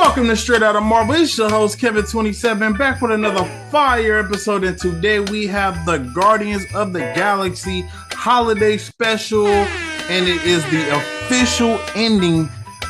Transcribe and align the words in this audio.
Welcome 0.00 0.28
to 0.28 0.36
Straight 0.36 0.62
Out 0.62 0.76
of 0.76 0.82
Marvel. 0.82 1.14
It's 1.14 1.36
your 1.36 1.50
host 1.50 1.78
Kevin27 1.78 2.78
back 2.78 3.02
with 3.02 3.10
another 3.10 3.44
fire 3.70 4.18
episode. 4.18 4.64
And 4.64 4.76
today 4.78 5.20
we 5.20 5.46
have 5.48 5.84
the 5.84 5.98
Guardians 5.98 6.64
of 6.74 6.94
the 6.94 7.00
Galaxy 7.00 7.82
holiday 8.12 8.78
special, 8.78 9.46
and 9.46 10.26
it 10.26 10.42
is 10.42 10.64
the 10.70 10.96
official 10.96 11.78
ending 11.94 12.48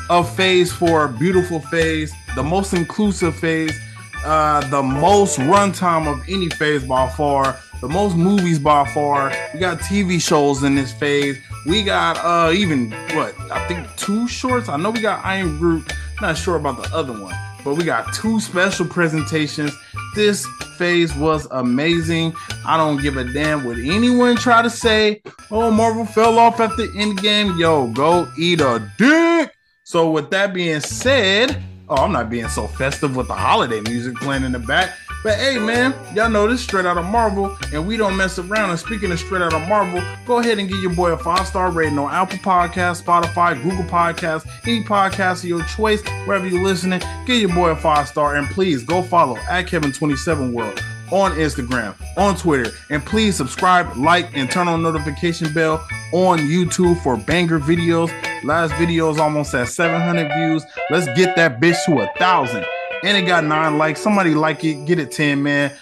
of 0.09 0.32
Phase 0.37 0.73
Four. 0.73 1.09
Beautiful 1.09 1.59
phase, 1.59 2.12
the 2.37 2.45
most 2.45 2.74
inclusive 2.74 3.34
phase, 3.34 3.77
uh, 4.24 4.60
the 4.70 4.80
most 4.80 5.40
runtime 5.40 6.06
of 6.06 6.23
any 6.29 6.48
phase 6.51 6.84
by 6.84 7.09
far, 7.09 7.59
the 7.80 7.88
most 7.88 8.15
movies 8.15 8.60
by 8.60 8.88
far. 8.95 9.32
We 9.52 9.59
got 9.59 9.80
TV 9.80 10.23
shows 10.23 10.62
in 10.62 10.77
this 10.77 10.92
phase. 10.92 11.38
We 11.66 11.82
got 11.82 12.18
uh 12.18 12.52
even 12.52 12.92
what 13.16 13.35
I 13.51 13.66
think 13.66 13.88
two 13.96 14.29
shorts. 14.29 14.68
I 14.68 14.76
know 14.76 14.90
we 14.90 15.01
got 15.01 15.24
Iron 15.24 15.59
Groot. 15.59 15.92
Not 16.21 16.37
sure 16.37 16.57
about 16.57 16.82
the 16.82 16.95
other 16.95 17.15
one, 17.15 17.35
but 17.65 17.74
we 17.74 17.85
got 17.85 18.13
two 18.13 18.40
special 18.40 18.87
presentations. 18.87 19.73
This 20.15 20.46
phase 20.76 21.15
was 21.16 21.46
amazing. 21.51 22.35
I 22.66 22.76
don't 22.76 23.01
give 23.01 23.16
a 23.16 23.24
damn 23.24 23.65
what 23.65 23.79
anyone 23.79 24.37
try 24.37 24.60
to 24.60 24.68
say. 24.68 25.23
Oh, 25.51 25.71
Marvel 25.71 26.04
fell 26.04 26.38
off 26.38 26.60
at 26.60 26.76
the 26.76 26.93
end 26.96 27.23
game. 27.23 27.57
Yo, 27.57 27.88
go 27.93 28.30
eat 28.37 28.60
a 28.60 28.87
dick. 28.98 29.52
So, 29.85 30.10
with 30.10 30.30
that 30.30 30.52
being 30.52 30.80
said, 30.80 31.63
oh, 31.88 31.96
I'm 31.96 32.13
not 32.13 32.29
being 32.29 32.48
so 32.48 32.66
festive 32.66 33.16
with 33.16 33.29
the 33.29 33.35
holiday 33.35 33.80
music 33.80 34.15
playing 34.16 34.45
in 34.45 34.52
the 34.52 34.59
back. 34.59 34.91
But 35.23 35.38
hey, 35.38 35.59
man, 35.59 35.95
y'all 36.15 36.30
know 36.30 36.49
this 36.49 36.63
straight 36.63 36.87
out 36.87 36.96
of 36.96 37.04
Marvel, 37.04 37.54
and 37.74 37.87
we 37.87 37.99
don't 37.99 38.16
mess 38.16 38.38
around. 38.38 38.71
And 38.71 38.79
speaking 38.79 39.13
of 39.13 39.18
straight 39.18 39.43
out 39.43 39.52
of 39.52 39.68
Marvel, 39.68 40.02
go 40.24 40.38
ahead 40.38 40.59
and 40.59 40.66
give 40.66 40.80
your 40.80 40.95
boy 40.95 41.13
a 41.13 41.18
five 41.18 41.46
star 41.46 41.71
rating 41.71 41.99
on 41.99 42.10
Apple 42.10 42.38
Podcasts, 42.38 43.02
Spotify, 43.02 43.63
Google 43.63 43.85
Podcasts, 43.85 44.51
any 44.66 44.82
podcast 44.82 45.43
of 45.43 45.51
your 45.51 45.63
choice, 45.65 46.02
wherever 46.24 46.46
you're 46.46 46.65
listening. 46.65 47.02
Give 47.26 47.38
your 47.38 47.54
boy 47.54 47.68
a 47.68 47.76
five 47.76 48.09
star, 48.09 48.37
and 48.37 48.46
please 48.48 48.82
go 48.82 49.02
follow 49.02 49.37
at 49.51 49.66
Kevin27 49.66 50.54
World 50.54 50.82
on 51.10 51.32
Instagram, 51.32 51.95
on 52.16 52.35
Twitter, 52.37 52.73
and 52.88 53.04
please 53.04 53.37
subscribe, 53.37 53.95
like, 53.96 54.35
and 54.35 54.51
turn 54.51 54.68
on 54.68 54.80
notification 54.82 55.52
bell 55.52 55.87
on 56.13 56.38
YouTube 56.38 57.02
for 57.02 57.18
banger 57.18 57.59
videos. 57.59 58.10
Last 58.43 58.73
video 58.74 59.10
is 59.10 59.18
almost 59.18 59.52
at 59.54 59.68
700 59.68 60.32
views. 60.32 60.65
Let's 60.88 61.07
get 61.18 61.37
that 61.37 61.60
bitch 61.60 61.76
to 61.87 61.98
a 62.01 62.18
thousand 62.18 62.65
and 63.02 63.16
it 63.16 63.26
got 63.26 63.45
nine 63.45 63.79
likes. 63.79 64.00
Somebody 64.00 64.34
like 64.34 64.65
it, 64.65 64.84
get 64.87 64.98
it 64.98 65.10
10, 65.10 65.43
man. 65.43 65.72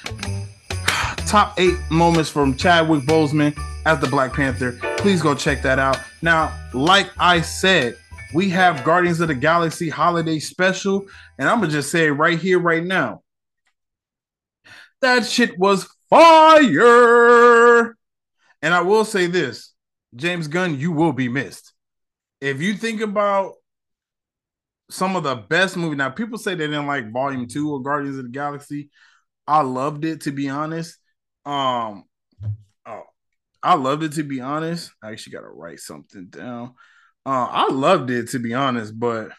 Top 1.27 1.59
eight 1.59 1.77
moments 1.91 2.31
from 2.31 2.57
Chadwick 2.57 3.03
Boseman 3.03 3.59
as 3.85 4.01
the 4.01 4.07
Black 4.07 4.33
Panther. 4.33 4.79
Please 4.99 5.21
go 5.21 5.35
check 5.35 5.63
that 5.63 5.79
out. 5.79 5.99
Now, 6.23 6.57
like 6.73 7.11
I 7.19 7.41
said, 7.41 7.97
we 8.35 8.51
have 8.51 8.85
Guardians 8.85 9.21
of 9.21 9.29
the 9.29 9.35
Galaxy 9.35 9.89
holiday 9.89 10.39
special, 10.39 11.07
and 11.39 11.49
I'm 11.49 11.61
gonna 11.61 11.73
just 11.73 11.91
say 11.91 12.11
right 12.11 12.39
here, 12.39 12.59
right 12.59 12.85
now, 12.85 13.23
that 15.01 15.25
shit 15.25 15.59
was 15.59 15.89
fire. 16.11 17.97
And 18.61 18.75
I 18.75 18.81
will 18.83 19.05
say 19.05 19.27
this, 19.27 19.73
James 20.15 20.49
Gunn, 20.49 20.79
you 20.79 20.93
will 20.93 21.13
be 21.13 21.29
missed. 21.29 21.73
If 22.41 22.61
you 22.61 22.75
think 22.75 23.01
about 23.01 23.55
some 24.91 25.17
of 25.17 25.23
the 25.23 25.37
best 25.37 25.77
movie. 25.77 25.97
Now, 25.97 26.11
people 26.11 26.39
say 26.39 26.55
they 26.55 26.67
didn't 26.67 26.87
like 26.87 27.13
Volume 27.13 27.47
Two 27.47 27.73
or 27.73 27.83
Guardians 27.83 28.19
of 28.19 28.25
the 28.25 28.31
Galaxy. 28.31 28.91
I 29.47 29.63
loved 29.63 30.05
it 30.05 30.23
to 30.23 30.33
be 30.33 30.49
honest. 30.49 30.99
Um, 31.45 32.05
oh, 32.87 33.03
I 33.63 33.75
loved 33.75 34.03
it 34.03 34.13
to 34.13 34.23
be 34.23 34.41
honest. 34.41 34.91
I 35.03 35.11
actually 35.11 35.33
got 35.33 35.41
to 35.41 35.49
write 35.49 35.81
something 35.81 36.27
down. 36.27 36.75
Uh, 37.25 37.47
I 37.51 37.69
loved 37.71 38.11
it 38.11 38.31
to 38.31 38.39
be 38.39 38.55
honest, 38.55 38.99
but 38.99 39.31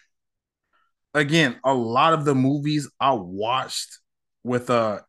again, 1.14 1.60
a 1.64 1.74
lot 1.74 2.14
of 2.14 2.26
the 2.26 2.36
movies 2.36 2.90
I 3.00 3.14
watched 3.14 4.00
with 4.44 4.70
uh 4.70 5.00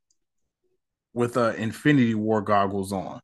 with 1.12 1.36
uh 1.36 1.52
Infinity 1.56 2.14
War 2.14 2.40
goggles 2.40 2.92
on. 2.92 3.20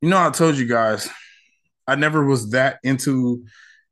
You 0.00 0.10
know, 0.10 0.18
I 0.18 0.30
told 0.30 0.56
you 0.56 0.66
guys 0.66 1.08
I 1.86 1.94
never 1.94 2.24
was 2.24 2.50
that 2.50 2.78
into 2.82 3.44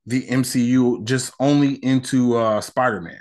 the 0.08 0.26
MCU 0.26 1.04
just 1.04 1.32
only 1.38 1.74
into 1.74 2.36
uh 2.36 2.60
Spider-Man. 2.60 3.20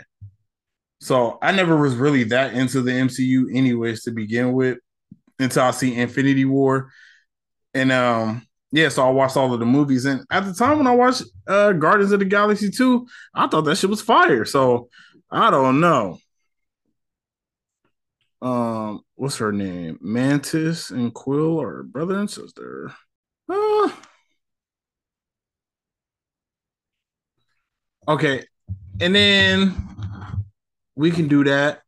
So 1.02 1.38
I 1.42 1.52
never 1.52 1.76
was 1.76 1.96
really 1.96 2.24
that 2.26 2.54
into 2.54 2.82
the 2.82 2.92
MCU 2.92 3.54
anyways 3.54 4.04
to 4.04 4.12
begin 4.12 4.54
with 4.54 4.78
until 5.38 5.64
I 5.64 5.72
see 5.72 5.96
Infinity 5.96 6.46
War. 6.46 6.92
And 7.74 7.92
um 7.92 8.48
yeah, 8.72 8.90
so 8.90 9.06
I 9.06 9.12
watched 9.12 9.36
all 9.38 9.54
of 9.54 9.60
the 9.60 9.66
movies. 9.66 10.06
And 10.06 10.26
at 10.32 10.46
the 10.46 10.54
time 10.54 10.78
when 10.78 10.88
I 10.88 10.96
watched 10.96 11.24
uh 11.46 11.74
Guardians 11.74 12.14
of 12.14 12.20
the 12.20 12.26
Galaxy 12.26 12.72
2, 12.72 13.06
I 13.36 13.48
thought 13.48 13.62
that 13.62 13.76
shit 13.76 13.90
was 13.90 14.02
fire. 14.02 14.46
So 14.46 14.88
I 15.30 15.52
don't 15.52 15.82
know. 15.82 16.20
Um, 18.42 19.02
what's 19.16 19.38
her 19.38 19.52
name? 19.52 19.98
Mantis 20.00 20.90
and 20.90 21.14
Quill 21.14 21.62
are 21.62 21.84
brother 21.84 22.18
and 22.18 22.32
sister. 22.32 22.94
Uh 23.50 23.92
Okay. 28.08 28.44
And 29.02 29.14
then 29.14 29.76
we 30.96 31.12
can 31.12 31.28
do 31.28 31.44
that. 31.44 31.82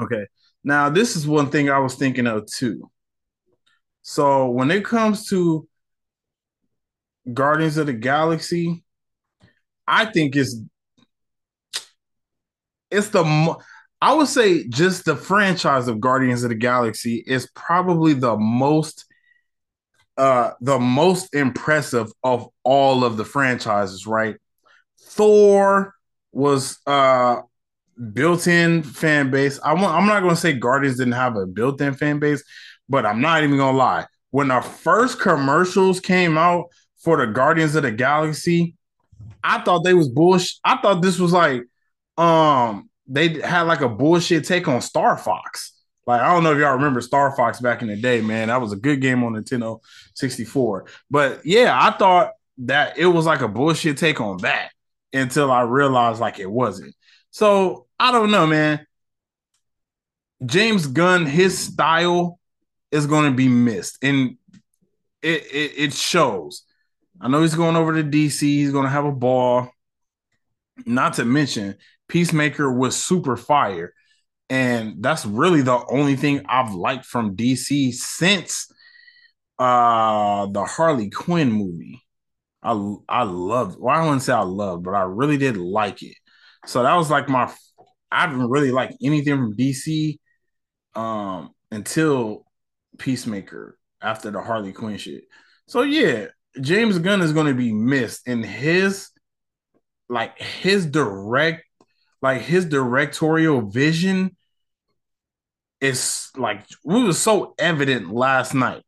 Okay. 0.00 0.26
Now, 0.64 0.88
this 0.88 1.14
is 1.14 1.26
one 1.26 1.50
thing 1.50 1.70
I 1.70 1.78
was 1.78 1.94
thinking 1.94 2.26
of 2.26 2.46
too. 2.46 2.90
So, 4.02 4.50
when 4.50 4.70
it 4.70 4.84
comes 4.84 5.28
to 5.28 5.68
Guardians 7.32 7.76
of 7.76 7.86
the 7.86 7.92
Galaxy, 7.92 8.84
I 9.86 10.06
think 10.06 10.36
it's 10.36 10.60
it's 12.90 13.08
the 13.08 13.56
I 14.00 14.14
would 14.14 14.28
say 14.28 14.68
just 14.68 15.04
the 15.04 15.16
franchise 15.16 15.88
of 15.88 16.00
Guardians 16.00 16.42
of 16.42 16.50
the 16.50 16.54
Galaxy 16.54 17.24
is 17.26 17.48
probably 17.54 18.12
the 18.12 18.36
most 18.36 19.06
uh 20.16 20.52
the 20.60 20.78
most 20.78 21.34
impressive 21.34 22.10
of 22.22 22.48
all 22.64 23.04
of 23.04 23.16
the 23.16 23.24
franchises, 23.24 24.06
right? 24.06 24.36
Thor 25.00 25.94
was 26.32 26.78
uh 26.86 27.42
built-in 28.12 28.82
fan 28.82 29.30
base. 29.30 29.58
I 29.64 29.72
want 29.74 29.94
I'm 29.94 30.06
not 30.06 30.22
gonna 30.22 30.36
say 30.36 30.52
Guardians 30.52 30.98
didn't 30.98 31.12
have 31.12 31.36
a 31.36 31.46
built-in 31.46 31.94
fan 31.94 32.18
base, 32.18 32.42
but 32.88 33.06
I'm 33.06 33.20
not 33.20 33.42
even 33.42 33.56
gonna 33.56 33.76
lie. 33.76 34.06
When 34.30 34.48
the 34.48 34.60
first 34.60 35.20
commercials 35.20 36.00
came 36.00 36.36
out 36.36 36.66
for 36.98 37.16
the 37.16 37.26
Guardians 37.26 37.74
of 37.74 37.84
the 37.84 37.92
Galaxy, 37.92 38.76
I 39.42 39.60
thought 39.62 39.84
they 39.84 39.94
was 39.94 40.08
bullshit. 40.08 40.58
I 40.64 40.78
thought 40.78 41.02
this 41.02 41.18
was 41.18 41.32
like 41.32 41.62
um 42.18 42.90
they 43.06 43.40
had 43.40 43.62
like 43.62 43.80
a 43.80 43.88
bullshit 43.88 44.44
take 44.44 44.68
on 44.68 44.80
Star 44.80 45.16
Fox. 45.16 45.72
Like 46.06 46.20
I 46.20 46.32
don't 46.32 46.44
know 46.44 46.52
if 46.52 46.58
y'all 46.58 46.74
remember 46.74 47.00
Star 47.00 47.34
Fox 47.34 47.60
back 47.60 47.82
in 47.82 47.88
the 47.88 47.96
day, 47.96 48.20
man. 48.20 48.48
That 48.48 48.60
was 48.60 48.72
a 48.72 48.76
good 48.76 49.00
game 49.00 49.24
on 49.24 49.32
Nintendo 49.32 49.80
64. 50.14 50.86
But 51.10 51.44
yeah, 51.44 51.76
I 51.78 51.90
thought 51.96 52.32
that 52.58 52.96
it 52.96 53.06
was 53.06 53.26
like 53.26 53.40
a 53.40 53.48
bullshit 53.48 53.98
take 53.98 54.20
on 54.20 54.38
that 54.38 54.70
until 55.12 55.50
I 55.50 55.62
realized 55.62 56.20
like 56.20 56.38
it 56.38 56.50
wasn't. 56.50 56.94
So 57.30 57.86
I 57.98 58.12
don't 58.12 58.30
know, 58.30 58.46
man. 58.46 58.86
James 60.44 60.86
Gunn, 60.86 61.26
his 61.26 61.58
style 61.58 62.38
is 62.90 63.06
going 63.06 63.30
to 63.30 63.36
be 63.36 63.48
missed, 63.48 63.98
and 64.02 64.36
it, 65.22 65.42
it 65.52 65.72
it 65.76 65.92
shows. 65.92 66.62
I 67.20 67.28
know 67.28 67.42
he's 67.42 67.54
going 67.54 67.76
over 67.76 67.94
to 67.94 68.04
DC. 68.04 68.40
He's 68.40 68.72
going 68.72 68.84
to 68.84 68.90
have 68.90 69.06
a 69.06 69.12
ball. 69.12 69.70
Not 70.84 71.14
to 71.14 71.24
mention, 71.24 71.76
Peacemaker 72.06 72.70
was 72.70 72.96
super 72.96 73.36
fire. 73.36 73.94
And 74.48 75.02
that's 75.02 75.26
really 75.26 75.62
the 75.62 75.84
only 75.88 76.16
thing 76.16 76.42
I've 76.48 76.72
liked 76.72 77.04
from 77.04 77.36
DC 77.36 77.92
since 77.94 78.70
uh 79.58 80.46
the 80.46 80.64
Harley 80.64 81.10
Quinn 81.10 81.50
movie. 81.50 82.02
I 82.62 82.72
I 83.08 83.22
loved 83.24 83.78
well, 83.80 83.96
I 83.96 84.04
wouldn't 84.04 84.22
say 84.22 84.32
I 84.32 84.40
loved, 84.40 84.84
but 84.84 84.94
I 84.94 85.02
really 85.02 85.38
did 85.38 85.56
like 85.56 86.02
it. 86.02 86.16
So 86.66 86.82
that 86.82 86.94
was 86.94 87.10
like 87.10 87.28
my 87.28 87.52
I 88.10 88.26
didn't 88.26 88.50
really 88.50 88.70
like 88.72 88.96
anything 89.02 89.36
from 89.36 89.56
DC 89.56 90.18
um 90.94 91.50
until 91.70 92.46
Peacemaker 92.98 93.78
after 94.00 94.30
the 94.30 94.40
Harley 94.40 94.72
Quinn 94.72 94.96
shit. 94.98 95.24
So 95.68 95.82
yeah, 95.82 96.26
James 96.60 96.98
Gunn 96.98 97.22
is 97.22 97.32
going 97.32 97.46
to 97.46 97.54
be 97.54 97.72
missed 97.72 98.26
in 98.26 98.42
his 98.42 99.10
like 100.08 100.38
his 100.40 100.86
direct 100.86 101.65
like 102.26 102.42
his 102.42 102.64
directorial 102.64 103.60
vision 103.60 104.36
is 105.80 106.30
like 106.36 106.66
we 106.84 107.04
was 107.04 107.20
so 107.20 107.54
evident 107.56 108.12
last 108.12 108.52
night. 108.52 108.82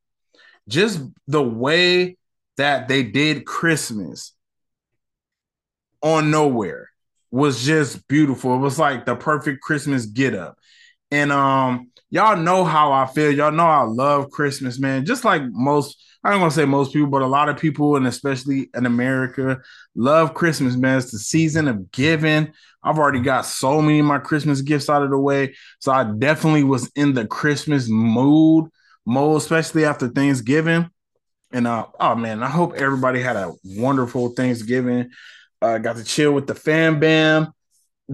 Just 0.68 1.00
the 1.28 1.42
way 1.42 2.16
that 2.56 2.88
they 2.88 3.04
did 3.04 3.46
Christmas 3.46 4.34
on 6.02 6.32
Knowhere 6.32 6.86
was 7.30 7.64
just 7.64 8.08
beautiful. 8.08 8.54
It 8.54 8.58
was 8.58 8.78
like 8.78 9.06
the 9.06 9.14
perfect 9.14 9.62
Christmas 9.62 10.06
get 10.06 10.34
up. 10.34 10.58
And 11.12 11.30
um 11.30 11.92
y'all 12.10 12.36
know 12.36 12.64
how 12.64 12.92
I 12.92 13.06
feel. 13.06 13.30
Y'all 13.30 13.52
know 13.52 13.66
I 13.66 13.82
love 13.82 14.30
Christmas, 14.30 14.78
man. 14.78 15.04
Just 15.04 15.24
like 15.24 15.42
most 15.50 16.02
I 16.24 16.30
don't 16.30 16.40
want 16.40 16.52
to 16.52 16.56
say 16.56 16.64
most 16.64 16.92
people, 16.92 17.08
but 17.08 17.22
a 17.22 17.26
lot 17.26 17.48
of 17.48 17.58
people, 17.58 17.96
and 17.96 18.06
especially 18.06 18.70
in 18.74 18.86
America, 18.86 19.60
love 19.94 20.34
Christmas, 20.34 20.74
man. 20.74 20.98
It's 20.98 21.12
the 21.12 21.18
season 21.18 21.68
of 21.68 21.92
giving. 21.92 22.52
I've 22.82 22.98
already 22.98 23.20
got 23.20 23.46
so 23.46 23.80
many 23.80 24.00
of 24.00 24.06
my 24.06 24.18
Christmas 24.18 24.60
gifts 24.60 24.90
out 24.90 25.02
of 25.02 25.10
the 25.10 25.18
way. 25.18 25.54
So 25.78 25.92
I 25.92 26.04
definitely 26.04 26.64
was 26.64 26.90
in 26.96 27.14
the 27.14 27.26
Christmas 27.26 27.88
mood, 27.88 28.68
mode, 29.06 29.38
especially 29.38 29.84
after 29.84 30.08
Thanksgiving. 30.08 30.90
And 31.52 31.66
uh, 31.66 31.86
oh 32.00 32.14
man, 32.14 32.42
I 32.42 32.48
hope 32.48 32.74
everybody 32.74 33.22
had 33.22 33.36
a 33.36 33.52
wonderful 33.64 34.30
Thanksgiving. 34.30 35.10
Uh, 35.62 35.78
got 35.78 35.96
to 35.96 36.04
chill 36.04 36.32
with 36.32 36.46
the 36.46 36.54
fam 36.54 37.00
bam, 37.00 37.52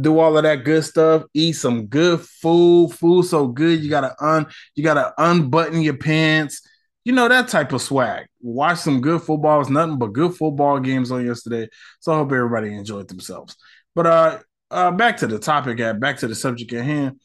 do 0.00 0.18
all 0.18 0.36
of 0.36 0.42
that 0.42 0.64
good 0.64 0.84
stuff, 0.84 1.24
eat 1.34 1.52
some 1.52 1.86
good 1.86 2.20
food. 2.20 2.92
Food 2.92 3.24
so 3.24 3.46
good, 3.48 3.82
you 3.82 3.90
gotta 3.90 4.14
un 4.20 4.46
you 4.74 4.82
gotta 4.82 5.12
unbutton 5.18 5.82
your 5.82 5.96
pants 5.96 6.60
you 7.04 7.12
know 7.12 7.28
that 7.28 7.48
type 7.48 7.72
of 7.72 7.82
swag. 7.82 8.26
Watch 8.40 8.78
some 8.78 9.00
good 9.00 9.22
football. 9.22 9.60
It's 9.60 9.70
nothing 9.70 9.98
but 9.98 10.12
good 10.12 10.34
football 10.34 10.80
games 10.80 11.10
on 11.10 11.24
yesterday. 11.24 11.68
So 12.00 12.12
I 12.12 12.16
hope 12.16 12.32
everybody 12.32 12.74
enjoyed 12.74 13.08
themselves. 13.08 13.56
But 13.94 14.06
uh, 14.06 14.38
uh, 14.70 14.90
back 14.90 15.18
to 15.18 15.26
the 15.26 15.38
topic 15.38 15.80
at 15.80 16.00
back 16.00 16.18
to 16.18 16.26
the 16.26 16.34
subject 16.34 16.72
at 16.72 16.84
hand. 16.84 17.20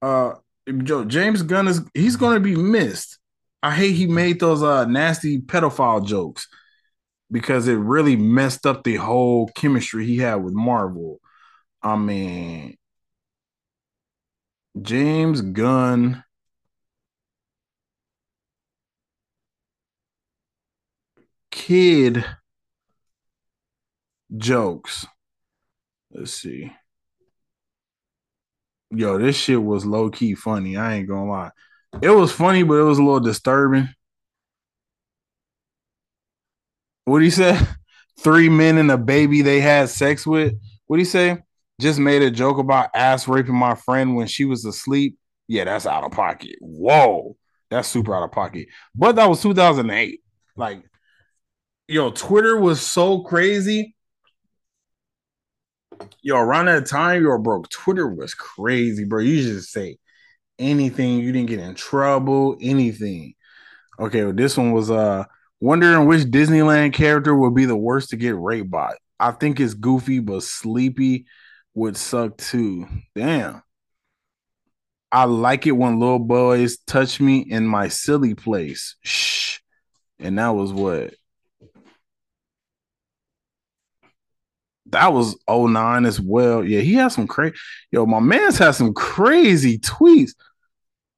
Uh, 0.00 0.34
Joe 0.82 1.04
James 1.04 1.42
Gunn 1.42 1.68
is 1.68 1.80
he's 1.94 2.16
to 2.16 2.40
be 2.40 2.56
missed. 2.56 3.18
I 3.62 3.72
hate 3.74 3.92
he 3.92 4.08
made 4.08 4.40
those 4.40 4.62
uh 4.62 4.86
nasty 4.86 5.40
pedophile 5.40 6.04
jokes 6.04 6.48
because 7.30 7.68
it 7.68 7.76
really 7.76 8.16
messed 8.16 8.66
up 8.66 8.82
the 8.82 8.96
whole 8.96 9.46
chemistry 9.54 10.04
he 10.04 10.18
had 10.18 10.36
with 10.36 10.52
Marvel. 10.52 11.20
I 11.82 11.96
mean, 11.96 12.76
James 14.80 15.42
Gunn 15.42 16.24
kid 21.50 22.24
jokes. 24.36 25.06
Let's 26.10 26.34
see. 26.34 26.72
Yo, 28.90 29.18
this 29.18 29.36
shit 29.36 29.62
was 29.62 29.86
low 29.86 30.10
key 30.10 30.34
funny. 30.34 30.76
I 30.76 30.96
ain't 30.96 31.08
gonna 31.08 31.30
lie. 31.30 31.50
It 32.02 32.10
was 32.10 32.32
funny, 32.32 32.62
but 32.62 32.74
it 32.74 32.82
was 32.82 32.98
a 32.98 33.02
little 33.02 33.20
disturbing. 33.20 33.88
What 37.04 37.18
do 37.18 37.24
you 37.24 37.30
say? 37.30 37.58
Three 38.20 38.48
men 38.48 38.78
and 38.78 38.90
a 38.90 38.98
baby 38.98 39.42
they 39.42 39.60
had 39.60 39.88
sex 39.88 40.26
with. 40.26 40.54
What 40.86 40.96
do 40.96 41.00
you 41.00 41.06
say? 41.06 41.38
Just 41.80 41.98
made 41.98 42.22
a 42.22 42.30
joke 42.30 42.58
about 42.58 42.90
ass 42.94 43.26
raping 43.26 43.54
my 43.56 43.74
friend 43.74 44.14
when 44.14 44.26
she 44.26 44.44
was 44.44 44.64
asleep. 44.64 45.16
Yeah, 45.48 45.64
that's 45.64 45.86
out 45.86 46.04
of 46.04 46.12
pocket. 46.12 46.56
Whoa, 46.60 47.36
that's 47.70 47.88
super 47.88 48.14
out 48.14 48.22
of 48.22 48.32
pocket. 48.32 48.68
But 48.94 49.16
that 49.16 49.28
was 49.28 49.42
2008. 49.42 50.20
Like 50.56 50.84
yo, 51.88 52.10
Twitter 52.10 52.56
was 52.56 52.80
so 52.80 53.20
crazy. 53.20 53.94
Yo, 56.22 56.36
around 56.36 56.66
that 56.66 56.86
time, 56.86 57.22
you 57.22 57.30
yo, 57.30 57.38
bro, 57.38 57.62
Twitter 57.70 58.08
was 58.08 58.34
crazy, 58.34 59.04
bro. 59.04 59.20
You 59.20 59.42
just 59.42 59.70
say 59.70 59.98
anything, 60.58 61.18
you 61.18 61.32
didn't 61.32 61.48
get 61.48 61.60
in 61.60 61.74
trouble, 61.74 62.56
anything. 62.60 63.34
Okay, 63.98 64.24
well, 64.24 64.32
this 64.32 64.56
one 64.56 64.72
was 64.72 64.90
uh 64.90 65.24
wondering 65.60 66.06
which 66.08 66.22
Disneyland 66.24 66.92
character 66.92 67.34
would 67.34 67.54
be 67.54 67.66
the 67.66 67.76
worst 67.76 68.10
to 68.10 68.16
get 68.16 68.36
raped 68.36 68.70
by. 68.70 68.94
I 69.20 69.32
think 69.32 69.60
it's 69.60 69.74
Goofy, 69.74 70.18
but 70.20 70.42
Sleepy 70.42 71.26
would 71.74 71.96
suck 71.96 72.36
too. 72.38 72.86
Damn. 73.14 73.62
I 75.10 75.24
like 75.24 75.66
it 75.66 75.72
when 75.72 75.98
little 75.98 76.18
boys 76.18 76.78
touch 76.86 77.20
me 77.20 77.40
in 77.40 77.66
my 77.66 77.88
silly 77.88 78.34
place. 78.34 78.96
Shh. 79.02 79.58
And 80.18 80.38
that 80.38 80.50
was 80.50 80.72
what 80.72 81.14
that 84.92 85.12
was 85.12 85.36
09 85.48 86.04
as 86.04 86.20
well. 86.20 86.64
Yeah, 86.64 86.80
he 86.80 86.94
has 86.94 87.14
some 87.14 87.26
crazy. 87.26 87.56
Yo, 87.90 88.06
my 88.06 88.20
man's 88.20 88.58
has 88.58 88.76
some 88.76 88.94
crazy 88.94 89.78
tweets. 89.78 90.32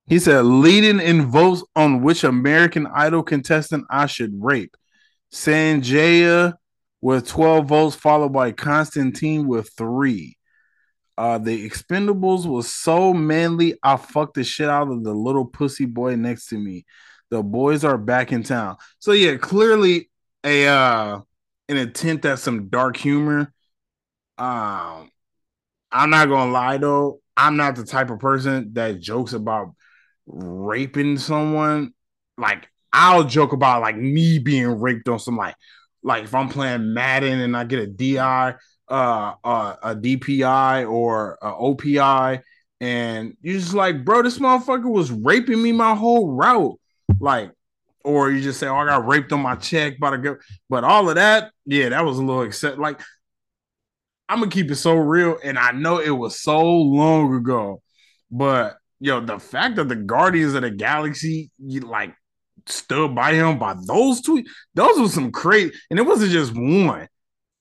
He 0.06 0.19
said, 0.19 0.45
leading 0.45 1.01
in 1.01 1.27
votes 1.31 1.65
on 1.75 2.03
which 2.03 2.25
American 2.25 2.87
Idol 2.87 3.23
contestant 3.23 3.85
I 3.91 4.06
should 4.06 4.33
rape. 4.35 4.77
Sanjaya 5.33 6.55
with 7.01 7.27
12 7.27 7.67
votes, 7.67 7.97
followed 7.97 8.33
by 8.33 8.53
Constantine 8.53 9.47
with 9.47 9.71
three. 9.77 10.33
Uh, 11.16 11.38
the 11.38 11.69
Expendables 11.69 12.46
was 12.46 12.72
so 12.72 13.14
manly, 13.14 13.78
I 13.82 13.96
fucked 13.96 14.34
the 14.34 14.44
shit 14.44 14.69
out 14.69 14.90
of 14.90 15.05
the 15.05 15.14
little 15.14 15.44
pussy 15.44 15.84
boy 15.87 16.16
next 16.16 16.46
to 16.49 16.58
me. 16.58 16.87
The 17.31 17.43
boys 17.43 17.84
are 17.84 17.99
back 17.99 18.32
in 18.32 18.43
town. 18.43 18.76
So 18.99 19.12
yeah, 19.12 19.37
clearly 19.37 20.11
a 20.44 20.66
uh 20.66 21.20
an 21.69 21.76
attempt 21.78 22.25
at 22.26 22.38
some 22.38 22.69
dark 22.69 22.96
humor 22.96 23.55
um, 24.38 25.11
I'm 25.93 26.11
not 26.11 26.28
gonna 26.28 26.50
lie 26.50 26.76
though, 26.78 27.20
I'm 27.37 27.56
not 27.56 27.76
the 27.76 27.84
type 27.84 28.10
of 28.10 28.19
person 28.19 28.72
that 28.75 29.00
jokes 29.00 29.32
about 29.32 29.75
raping 30.26 31.19
someone. 31.19 31.93
Like 32.37 32.69
I'll 32.93 33.25
joke 33.25 33.52
about 33.52 33.82
like 33.82 33.96
me 33.96 34.38
being 34.38 34.81
raped 34.81 35.08
on 35.08 35.19
some 35.19 35.37
like 35.37 35.55
like 36.02 36.25
if 36.25 36.34
I'm 36.34 36.49
playing 36.49 36.94
Madden 36.94 37.40
and 37.40 37.56
I 37.56 37.64
get 37.64 37.81
a 37.81 37.87
DI, 37.87 38.55
uh, 38.88 39.34
uh 39.42 39.76
a 39.82 39.96
DPI 39.96 40.90
or 40.90 41.38
a 41.40 41.52
OPI, 41.52 42.42
and 42.81 43.36
you're 43.42 43.58
just 43.58 43.75
like, 43.75 44.04
bro, 44.04 44.22
this 44.22 44.38
motherfucker 44.38 44.90
was 44.90 45.10
raping 45.10 45.62
me 45.62 45.72
my 45.72 45.94
whole 45.94 46.32
route. 46.32 46.78
Like, 47.20 47.52
or 48.04 48.31
you 48.31 48.42
just 48.42 48.60
say, 48.60 48.67
Oh, 48.67 48.76
I 48.76 48.86
got 48.86 49.06
raped 49.06 49.32
on 49.32 49.41
my 49.41 49.56
check 49.56 49.98
by 49.98 50.10
the 50.10 50.19
girl. 50.19 50.38
But 50.69 50.84
all 50.84 51.08
of 51.08 51.14
that, 51.14 51.53
yeah, 51.64 51.88
that 51.91 52.05
was 52.05 52.19
a 52.19 52.22
little 52.22 52.43
accept 52.43 52.79
like 52.79 53.00
I'm 54.29 54.38
gonna 54.38 54.50
keep 54.50 54.70
it 54.70 54.76
so 54.76 54.94
real, 54.94 55.38
and 55.43 55.58
I 55.58 55.72
know 55.72 55.98
it 55.98 56.10
was 56.10 56.41
so 56.41 56.60
long 56.60 57.34
ago, 57.34 57.82
but 58.31 58.79
yo, 59.00 59.20
the 59.20 59.38
fact 59.38 59.76
that 59.76 59.88
the 59.88 59.96
Guardians 59.96 60.55
of 60.55 60.62
the 60.62 60.70
Galaxy 60.70 61.50
you 61.58 61.81
like 61.81 62.14
stood 62.67 63.14
by 63.14 63.34
him 63.34 63.58
by 63.58 63.74
those 63.86 64.22
tweets, 64.22 64.48
those 64.74 64.98
were 64.98 65.08
some 65.08 65.31
crazy, 65.31 65.72
and 65.91 65.98
it 65.98 66.06
wasn't 66.06 66.32
just 66.32 66.55
one. 66.55 67.08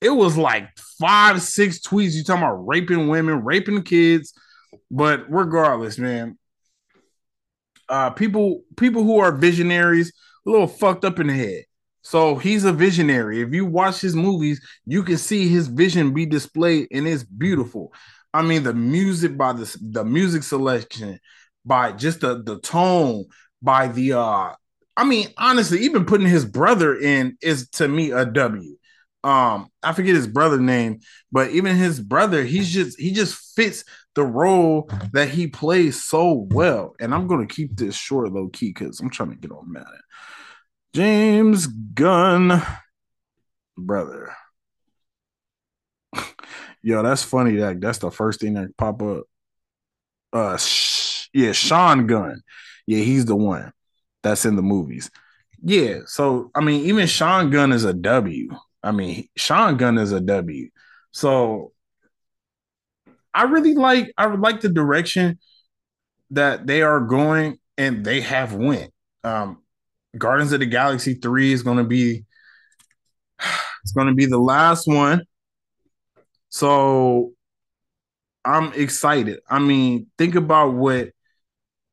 It 0.04 0.10
was 0.10 0.38
like 0.38 0.70
five, 1.00 1.42
six 1.42 1.80
tweets. 1.80 2.14
You 2.14 2.24
talking 2.24 2.44
about 2.44 2.68
raping 2.68 3.08
women, 3.08 3.44
raping 3.44 3.84
kids, 3.84 4.34
but 4.92 5.26
regardless, 5.32 5.98
man, 5.98 6.38
uh, 7.88 8.10
people 8.10 8.64
people 8.76 9.04
who 9.04 9.20
are 9.20 9.32
visionaries, 9.32 10.12
a 10.46 10.50
little 10.50 10.68
fucked 10.68 11.06
up 11.06 11.20
in 11.20 11.28
the 11.28 11.34
head. 11.34 11.64
So 12.02 12.36
he's 12.36 12.66
a 12.66 12.74
visionary. 12.74 13.42
If 13.42 13.54
you 13.54 13.66
watch 13.66 14.02
his 14.02 14.14
movies, 14.14 14.60
you 14.86 15.04
can 15.04 15.18
see 15.18 15.48
his 15.48 15.68
vision 15.68 16.14
be 16.14 16.26
displayed, 16.26 16.90
and 16.92 17.08
it's 17.08 17.24
beautiful. 17.24 17.94
I 18.34 18.42
mean, 18.42 18.64
the 18.64 18.74
music 18.74 19.38
by 19.38 19.54
the 19.54 19.78
the 19.82 20.04
music 20.04 20.44
selection, 20.44 21.20
by 21.66 21.94
just 21.94 22.20
the 22.20 22.44
the 22.44 22.60
tone, 22.60 23.26
by 23.62 23.88
the 23.88 24.14
uh, 24.14 24.54
I 24.98 25.04
mean, 25.06 25.30
honestly, 25.38 25.80
even 25.84 26.04
putting 26.06 26.28
his 26.28 26.44
brother 26.46 26.94
in 26.94 27.38
is 27.42 27.70
to 27.72 27.88
me 27.88 28.12
a 28.12 28.26
W. 28.26 28.76
Um, 29.24 29.70
I 29.82 29.94
forget 29.94 30.16
his 30.16 30.28
brother 30.28 30.60
name, 30.60 31.00
but 31.32 31.52
even 31.52 31.78
his 31.78 32.00
brother, 32.00 32.44
he's 32.44 32.72
just 32.72 33.00
he 33.00 33.12
just 33.12 33.56
fits 33.56 33.86
the 34.16 34.24
role 34.24 34.90
that 35.14 35.30
he 35.30 35.48
plays 35.48 36.04
so 36.04 36.48
well. 36.52 36.96
And 37.00 37.14
I'm 37.14 37.28
gonna 37.28 37.48
keep 37.48 37.76
this 37.78 37.96
short, 37.96 38.32
low 38.34 38.50
key, 38.50 38.74
because 38.74 39.00
I'm 39.00 39.10
trying 39.10 39.30
to 39.30 39.36
get 39.38 39.52
on 39.52 39.72
Madden. 39.72 39.88
James 40.94 41.68
Gunn, 41.68 42.62
brother. 43.78 44.36
Yo, 46.84 47.02
that's 47.02 47.24
funny. 47.24 47.56
That 47.56 47.80
that's 47.80 48.00
the 48.00 48.12
first 48.12 48.42
thing 48.42 48.56
that 48.56 48.76
pop 48.78 49.02
up. 49.02 49.24
Uh, 50.32 50.58
sh- 50.58 51.30
yeah, 51.34 51.52
Sean 51.52 52.08
Gunn. 52.08 52.42
Yeah, 52.86 53.04
he's 53.04 53.26
the 53.26 53.36
one 53.36 53.72
that's 54.22 54.46
in 54.46 54.56
the 54.56 54.62
movies. 54.62 55.10
Yeah, 55.64 56.00
so 56.06 56.52
I 56.54 56.62
mean, 56.62 56.86
even 56.86 57.08
Sean 57.08 57.50
Gunn 57.50 57.72
is 57.72 57.86
a 57.86 57.94
W. 57.94 58.50
I 58.84 58.92
mean, 58.92 59.28
Sean 59.36 59.78
Gunn 59.78 59.98
is 59.98 60.12
a 60.12 60.20
W. 60.20 60.70
So 61.12 61.72
I 63.34 63.44
really 63.44 63.76
like 63.76 64.14
I 64.18 64.26
like 64.26 64.62
the 64.62 64.70
direction 64.70 65.40
that 66.32 66.68
they 66.68 66.82
are 66.82 67.00
going 67.00 67.58
and 67.78 68.06
they 68.06 68.22
have 68.22 68.54
went. 68.54 68.92
Um, 69.24 69.62
Guardians 70.18 70.52
of 70.52 70.60
the 70.60 70.66
Galaxy 70.66 71.16
3 71.16 71.54
is 71.54 71.64
gonna 71.64 71.84
be 71.84 72.26
it's 73.84 73.94
gonna 73.94 74.14
be 74.14 74.26
the 74.26 74.40
last 74.40 74.88
one. 74.88 75.24
So 76.50 77.34
I'm 78.46 78.74
excited. 78.74 79.40
I 79.50 79.60
mean, 79.60 80.08
think 80.18 80.36
about 80.36 80.74
what 80.74 81.10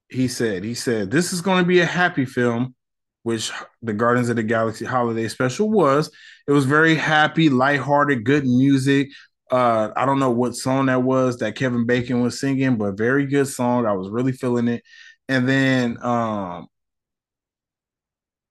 he 0.09 0.29
said. 0.29 0.65
He 0.65 0.75
said 0.75 1.11
this 1.11 1.33
is 1.33 1.41
going 1.41 1.63
to 1.63 1.69
be 1.69 1.81
a 1.81 1.87
happy 1.87 2.25
film, 2.25 2.75
which 3.23 3.53
the 3.83 3.93
Guardians 3.93 4.29
of 4.29 4.37
the 4.37 4.43
Galaxy 4.43 4.85
holiday 4.85 5.29
special 5.29 5.71
was. 5.71 6.11
It 6.47 6.53
was 6.53 6.65
very 6.65 6.95
happy, 6.95 7.49
lighthearted, 7.49 8.25
good 8.25 8.45
music. 8.45 9.09
Uh, 9.51 9.91
I 9.97 10.07
don't 10.07 10.21
know 10.21 10.31
what 10.31 10.55
song 10.55 10.87
that 10.87 11.03
was 11.03 11.39
that 11.39 11.57
Kevin 11.57 11.85
Bacon 11.85 12.23
was 12.23 12.41
singing, 12.41 12.77
but 12.77 12.97
very 12.97 13.27
good 13.27 13.49
song. 13.49 13.85
I 13.85 13.93
was 13.93 14.09
really 14.09 14.33
feeling 14.33 14.69
it. 14.69 14.83
And 15.29 15.49
then 15.49 15.99
um, 16.03 16.69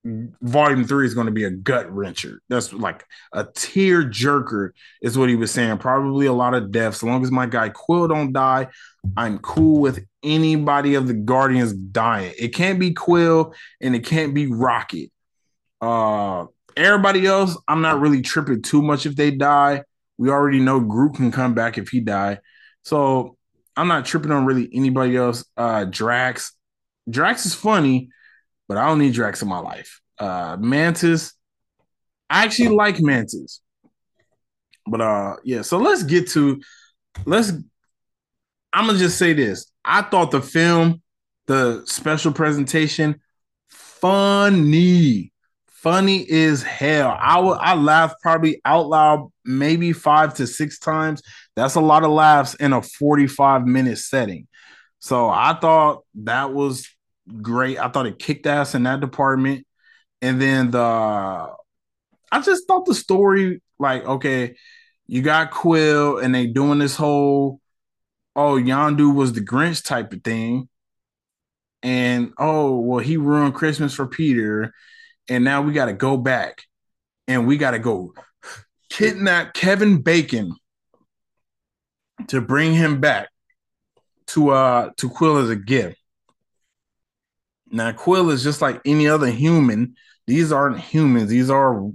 volume 0.06 0.86
three 0.86 1.06
is 1.06 1.14
going 1.14 1.28
to 1.28 1.32
be 1.32 1.44
a 1.44 1.52
gut 1.52 1.88
wrencher. 1.88 2.38
That's 2.48 2.72
like 2.72 3.06
a 3.34 3.44
tear 3.44 4.04
jerker, 4.04 4.72
is 5.02 5.18
what 5.18 5.30
he 5.30 5.36
was 5.36 5.52
saying. 5.52 5.78
Probably 5.80 6.26
a 6.26 6.34
lot 6.34 6.54
of 6.54 6.72
deaths. 6.72 6.98
As 6.98 7.04
long 7.04 7.24
as 7.24 7.32
my 7.32 7.46
guy 7.46 7.70
Quill 7.70 8.08
don't 8.08 8.32
die, 8.32 8.68
I'm 9.18 9.40
cool 9.40 9.82
with 9.82 10.06
anybody 10.24 10.96
of 10.96 11.08
the 11.08 11.14
Guardians 11.14 11.74
dying. 11.74 12.34
It 12.40 12.50
can't 12.50 12.80
be 12.80 12.94
Quill 12.94 13.54
and 13.82 13.96
it 13.96 14.06
can't 14.06 14.34
be 14.34 14.48
Rocket. 14.48 15.12
Uh 15.82 16.46
everybody 16.78 17.26
else, 17.26 17.58
I'm 17.68 17.82
not 17.82 18.00
really 18.00 18.22
tripping 18.22 18.62
too 18.62 18.82
much 18.82 19.06
if 19.06 19.16
they 19.16 19.32
die. 19.32 19.84
We 20.18 20.30
already 20.30 20.60
know 20.60 20.80
Groot 20.80 21.16
can 21.16 21.32
come 21.32 21.54
back 21.54 21.78
if 21.78 21.90
he 21.90 22.00
die. 22.00 22.40
So 22.84 23.38
I'm 23.76 23.88
not 23.88 24.06
tripping 24.06 24.32
on 24.32 24.46
really 24.46 24.70
anybody 24.74 25.18
else. 25.18 25.44
Uh 25.58 25.86
Drax. 25.86 26.54
Drax 27.10 27.46
is 27.46 27.54
funny 27.54 28.10
but 28.70 28.78
I 28.78 28.88
don't 28.88 29.00
need 29.00 29.14
Drax 29.14 29.42
in 29.42 29.50
my 29.50 29.60
life. 29.60 30.00
Uh, 30.18 30.56
Mantis, 30.60 31.34
I 32.30 32.46
actually 32.46 32.70
like 32.70 33.02
Mantis, 33.02 33.62
but 34.88 35.02
uh, 35.02 35.36
yeah. 35.44 35.64
So 35.64 35.78
let's 35.78 36.04
get 36.04 36.30
to 36.30 36.62
let's. 37.26 37.52
I'm 38.72 38.86
gonna 38.86 39.00
just 39.00 39.18
say 39.18 39.34
this. 39.34 39.72
I 39.84 40.04
thought 40.04 40.30
the 40.30 40.42
film, 40.42 41.02
the 41.48 41.82
special 41.86 42.32
presentation, 42.32 43.20
funny, 43.70 45.34
funny 45.68 46.30
is 46.30 46.62
hell. 46.62 47.18
I 47.20 47.36
w- 47.38 47.58
I 47.60 47.74
laughed 47.74 48.22
probably 48.22 48.62
out 48.64 48.88
loud 48.88 49.32
maybe 49.44 49.94
five 49.94 50.36
to 50.36 50.46
six 50.46 50.78
times. 50.78 51.24
That's 51.56 51.76
a 51.76 51.82
lot 51.82 52.04
of 52.04 52.12
laughs 52.12 52.54
in 52.56 52.74
a 52.74 52.84
45 52.84 53.66
minute 53.66 53.98
setting. 53.98 54.48
So 55.00 55.30
I 55.30 55.58
thought 55.60 56.04
that 56.16 56.54
was 56.54 56.88
great. 57.42 57.80
I 57.80 57.90
thought 57.90 58.08
it 58.08 58.20
kicked 58.20 58.46
ass 58.46 58.76
in 58.76 58.84
that 58.84 59.00
department. 59.00 59.66
And 60.22 60.42
then 60.42 60.72
the 60.72 60.80
I 62.32 62.42
just 62.42 62.68
thought 62.68 62.86
the 62.86 62.94
story, 62.94 63.62
like, 63.80 64.06
okay, 64.06 64.56
you 65.08 65.22
got 65.22 65.52
Quill 65.52 66.20
and 66.20 66.34
they 66.36 66.48
doing 66.48 66.80
this 66.80 66.96
whole 66.96 67.60
oh, 68.36 68.54
Yondu 68.54 69.14
was 69.14 69.34
the 69.34 69.42
Grinch 69.42 69.84
type 69.84 70.14
of 70.14 70.24
thing. 70.24 70.70
And 71.84 72.34
oh, 72.38 72.80
well, 72.80 73.00
he 73.00 73.18
ruined 73.18 73.54
Christmas 73.54 73.94
for 73.94 74.08
Peter. 74.08 74.74
And 75.28 75.44
now 75.44 75.62
we 75.62 75.74
gotta 75.74 75.94
go 75.94 76.18
back 76.18 76.64
and 77.28 77.48
we 77.48 77.58
gotta 77.58 77.80
go 77.80 78.14
kidnap 78.90 79.54
Kevin 79.54 80.02
Bacon 80.02 80.56
to 82.28 82.42
bring 82.42 82.74
him 82.74 83.00
back 83.00 83.30
to 84.28 84.50
uh 84.50 84.90
to 84.98 85.10
Quill 85.10 85.38
as 85.38 85.50
a 85.50 85.56
gift. 85.56 85.99
Now, 87.72 87.92
Quill 87.92 88.30
is 88.30 88.44
just 88.44 88.62
like 88.62 88.82
any 88.86 89.08
other 89.08 89.28
human. 89.28 89.96
These 90.28 90.52
aren't 90.52 90.80
humans, 90.80 91.30
these 91.30 91.50
are 91.50 91.90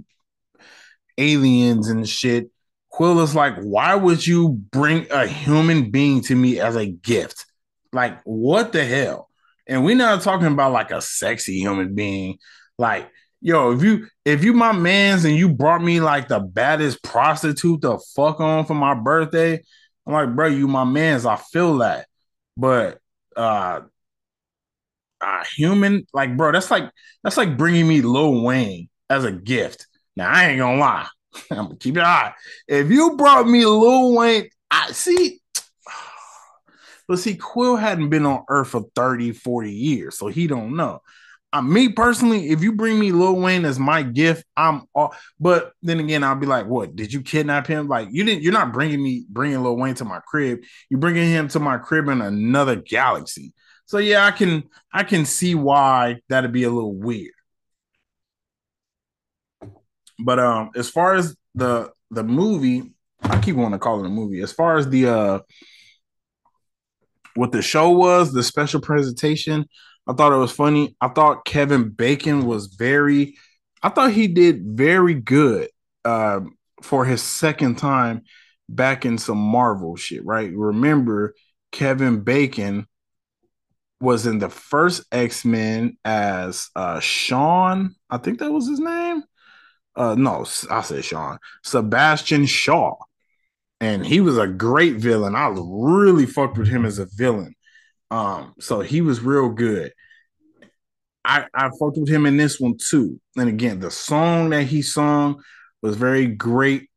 aliens 1.17 1.89
and 1.89 2.07
shit. 2.07 2.49
Quill 2.89 3.19
is 3.21 3.35
like, 3.35 3.57
why 3.57 3.95
would 3.95 4.25
you 4.25 4.49
bring 4.71 5.07
a 5.11 5.27
human 5.27 5.91
being 5.91 6.21
to 6.21 6.35
me 6.35 6.59
as 6.59 6.75
a 6.75 6.85
gift? 6.85 7.45
Like, 7.91 8.21
what 8.23 8.71
the 8.71 8.85
hell? 8.85 9.29
And 9.67 9.83
we're 9.83 9.95
not 9.95 10.21
talking 10.21 10.47
about 10.47 10.71
like 10.71 10.91
a 10.91 11.01
sexy 11.01 11.59
human 11.59 11.95
being. 11.95 12.37
Like, 12.77 13.09
yo, 13.41 13.71
if 13.71 13.83
you 13.83 14.07
if 14.23 14.43
you 14.43 14.53
my 14.53 14.71
man's 14.71 15.25
and 15.25 15.35
you 15.35 15.49
brought 15.49 15.81
me 15.81 15.99
like 15.99 16.27
the 16.27 16.39
baddest 16.39 17.03
prostitute 17.03 17.81
to 17.81 17.99
fuck 18.15 18.39
on 18.39 18.65
for 18.65 18.75
my 18.75 18.93
birthday, 18.93 19.61
I'm 20.05 20.13
like, 20.13 20.35
bro, 20.35 20.47
you 20.47 20.67
my 20.67 20.83
man's. 20.83 21.25
I 21.25 21.35
feel 21.37 21.79
that. 21.79 22.07
But 22.57 22.99
uh 23.35 23.81
uh, 25.25 25.43
human, 25.55 26.05
like 26.13 26.37
bro, 26.37 26.51
that's 26.51 26.69
like 26.69 26.89
that's 27.23 27.37
like 27.37 27.57
bringing 27.57 27.87
me 27.87 28.01
Lil 28.01 28.43
Wayne 28.43 28.89
as 29.09 29.23
a 29.23 29.31
gift. 29.31 29.87
Now 30.15 30.29
I 30.29 30.45
ain't 30.45 30.59
gonna 30.59 30.79
lie, 30.79 31.07
I'm 31.51 31.65
gonna 31.65 31.75
keep 31.77 31.97
it 31.97 32.03
high. 32.03 32.33
If 32.67 32.89
you 32.91 33.17
brought 33.17 33.47
me 33.47 33.65
Lil 33.65 34.13
Wayne, 34.13 34.49
I 34.69 34.91
see. 34.91 35.41
But 37.07 37.19
see, 37.19 37.35
Quill 37.35 37.75
hadn't 37.75 38.09
been 38.09 38.25
on 38.25 38.45
Earth 38.49 38.69
for 38.69 38.85
30, 38.95 39.33
40 39.33 39.71
years, 39.71 40.17
so 40.17 40.25
he 40.25 40.47
don't 40.47 40.75
know. 40.75 41.01
Uh, 41.53 41.61
me 41.61 41.89
personally, 41.89 42.49
if 42.49 42.63
you 42.63 42.71
bring 42.73 42.99
me 42.99 43.11
Lil 43.11 43.35
Wayne 43.35 43.63
as 43.63 43.77
my 43.77 44.01
gift, 44.01 44.43
I'm 44.57 44.87
all. 44.95 45.13
But 45.39 45.73
then 45.83 45.99
again, 45.99 46.23
I'll 46.23 46.35
be 46.35 46.47
like, 46.47 46.65
"What? 46.65 46.95
Did 46.95 47.13
you 47.13 47.21
kidnap 47.21 47.67
him? 47.67 47.87
Like 47.87 48.07
you 48.11 48.23
didn't? 48.23 48.41
You're 48.41 48.53
not 48.53 48.73
bringing 48.73 49.03
me 49.03 49.25
bringing 49.29 49.61
Lil 49.61 49.77
Wayne 49.77 49.93
to 49.95 50.05
my 50.05 50.19
crib. 50.27 50.61
You're 50.89 50.99
bringing 50.99 51.29
him 51.29 51.47
to 51.49 51.59
my 51.59 51.77
crib 51.77 52.07
in 52.07 52.21
another 52.21 52.75
galaxy. 52.75 53.53
So 53.85 53.99
yeah, 53.99 54.25
I 54.25 54.31
can 54.31 54.63
I 54.91 55.03
can 55.03 55.25
see 55.25 55.55
why 55.55 56.21
that'd 56.29 56.51
be 56.51 56.63
a 56.63 56.69
little 56.69 56.95
weird. 56.95 57.31
But 60.19 60.39
um, 60.39 60.71
as 60.75 60.89
far 60.89 61.15
as 61.15 61.35
the 61.53 61.91
the 62.11 62.23
movie, 62.23 62.93
I 63.21 63.39
keep 63.39 63.55
wanting 63.55 63.73
to 63.73 63.79
call 63.79 63.99
it 63.99 64.05
a 64.05 64.09
movie. 64.09 64.41
As 64.41 64.51
far 64.51 64.77
as 64.77 64.89
the 64.89 65.07
uh, 65.07 65.39
what 67.35 67.51
the 67.51 67.61
show 67.61 67.91
was, 67.91 68.33
the 68.33 68.43
special 68.43 68.81
presentation, 68.81 69.65
I 70.07 70.13
thought 70.13 70.33
it 70.33 70.37
was 70.37 70.51
funny. 70.51 70.95
I 71.01 71.09
thought 71.09 71.45
Kevin 71.45 71.89
Bacon 71.89 72.45
was 72.45 72.67
very, 72.67 73.35
I 73.83 73.89
thought 73.89 74.11
he 74.11 74.27
did 74.27 74.63
very 74.63 75.13
good 75.13 75.69
uh, 76.05 76.41
for 76.81 77.05
his 77.05 77.21
second 77.21 77.77
time 77.77 78.23
back 78.69 79.05
in 79.05 79.17
some 79.17 79.37
Marvel 79.37 79.95
shit. 79.95 80.25
Right? 80.25 80.51
Remember, 80.53 81.35
Kevin 81.71 82.21
Bacon 82.21 82.87
was 84.05 84.25
in 84.25 84.39
the 84.39 84.49
first 84.49 85.03
X 85.11 85.45
Men 85.45 85.97
as 86.05 86.69
uh 86.75 86.99
Sean. 87.01 87.95
I 88.09 88.17
think 88.19 88.39
that 88.39 88.51
was 88.51 88.69
his 88.69 88.79
name. 88.79 89.23
Uh 89.95 90.15
no, 90.15 90.45
I 90.69 90.81
said 90.81 91.03
Sean. 91.05 91.39
Sebastian 91.63 92.45
Shaw. 92.45 92.95
And 93.81 94.05
he 94.05 94.21
was 94.21 94.37
a 94.37 94.47
great 94.47 94.95
villain. 94.95 95.35
I 95.35 95.53
really 95.53 96.25
fucked 96.25 96.57
with 96.57 96.69
him 96.69 96.85
as 96.85 96.97
a 96.97 97.07
villain. 97.17 97.55
Um, 98.09 98.53
so 98.59 98.79
he 98.79 99.01
was 99.01 99.19
real 99.19 99.49
good. 99.49 99.91
I, 101.25 101.45
I 101.53 101.69
fucked 101.79 101.97
with 101.97 102.07
him 102.07 102.25
in 102.25 102.37
this 102.37 102.59
one 102.59 102.77
too. 102.77 103.19
And 103.35 103.49
again, 103.49 103.79
the 103.79 103.91
song 103.91 104.51
that 104.51 104.63
he 104.63 104.81
sung 104.81 105.41
was 105.81 105.97
very 105.97 106.27
great. 106.27 106.89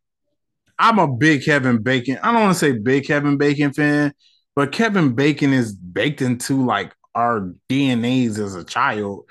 I'm 0.79 0.99
a 0.99 1.09
big 1.09 1.45
Kevin 1.45 1.83
Bacon. 1.83 2.19
I 2.23 2.33
don't 2.33 2.43
want 2.43 2.55
to 2.55 2.59
say 2.59 2.73
big 2.73 3.07
Kevin 3.07 3.37
Bacon 3.37 3.73
fan, 3.73 4.13
but 4.55 4.71
Kevin 4.71 5.15
Bacon 5.15 5.53
is 5.53 5.75
baked 5.75 6.23
into 6.23 6.65
like 6.65 6.93
our 7.19 7.53
DNAs 7.69 8.39
as 8.39 8.55
a 8.55 8.63
child. 8.63 9.25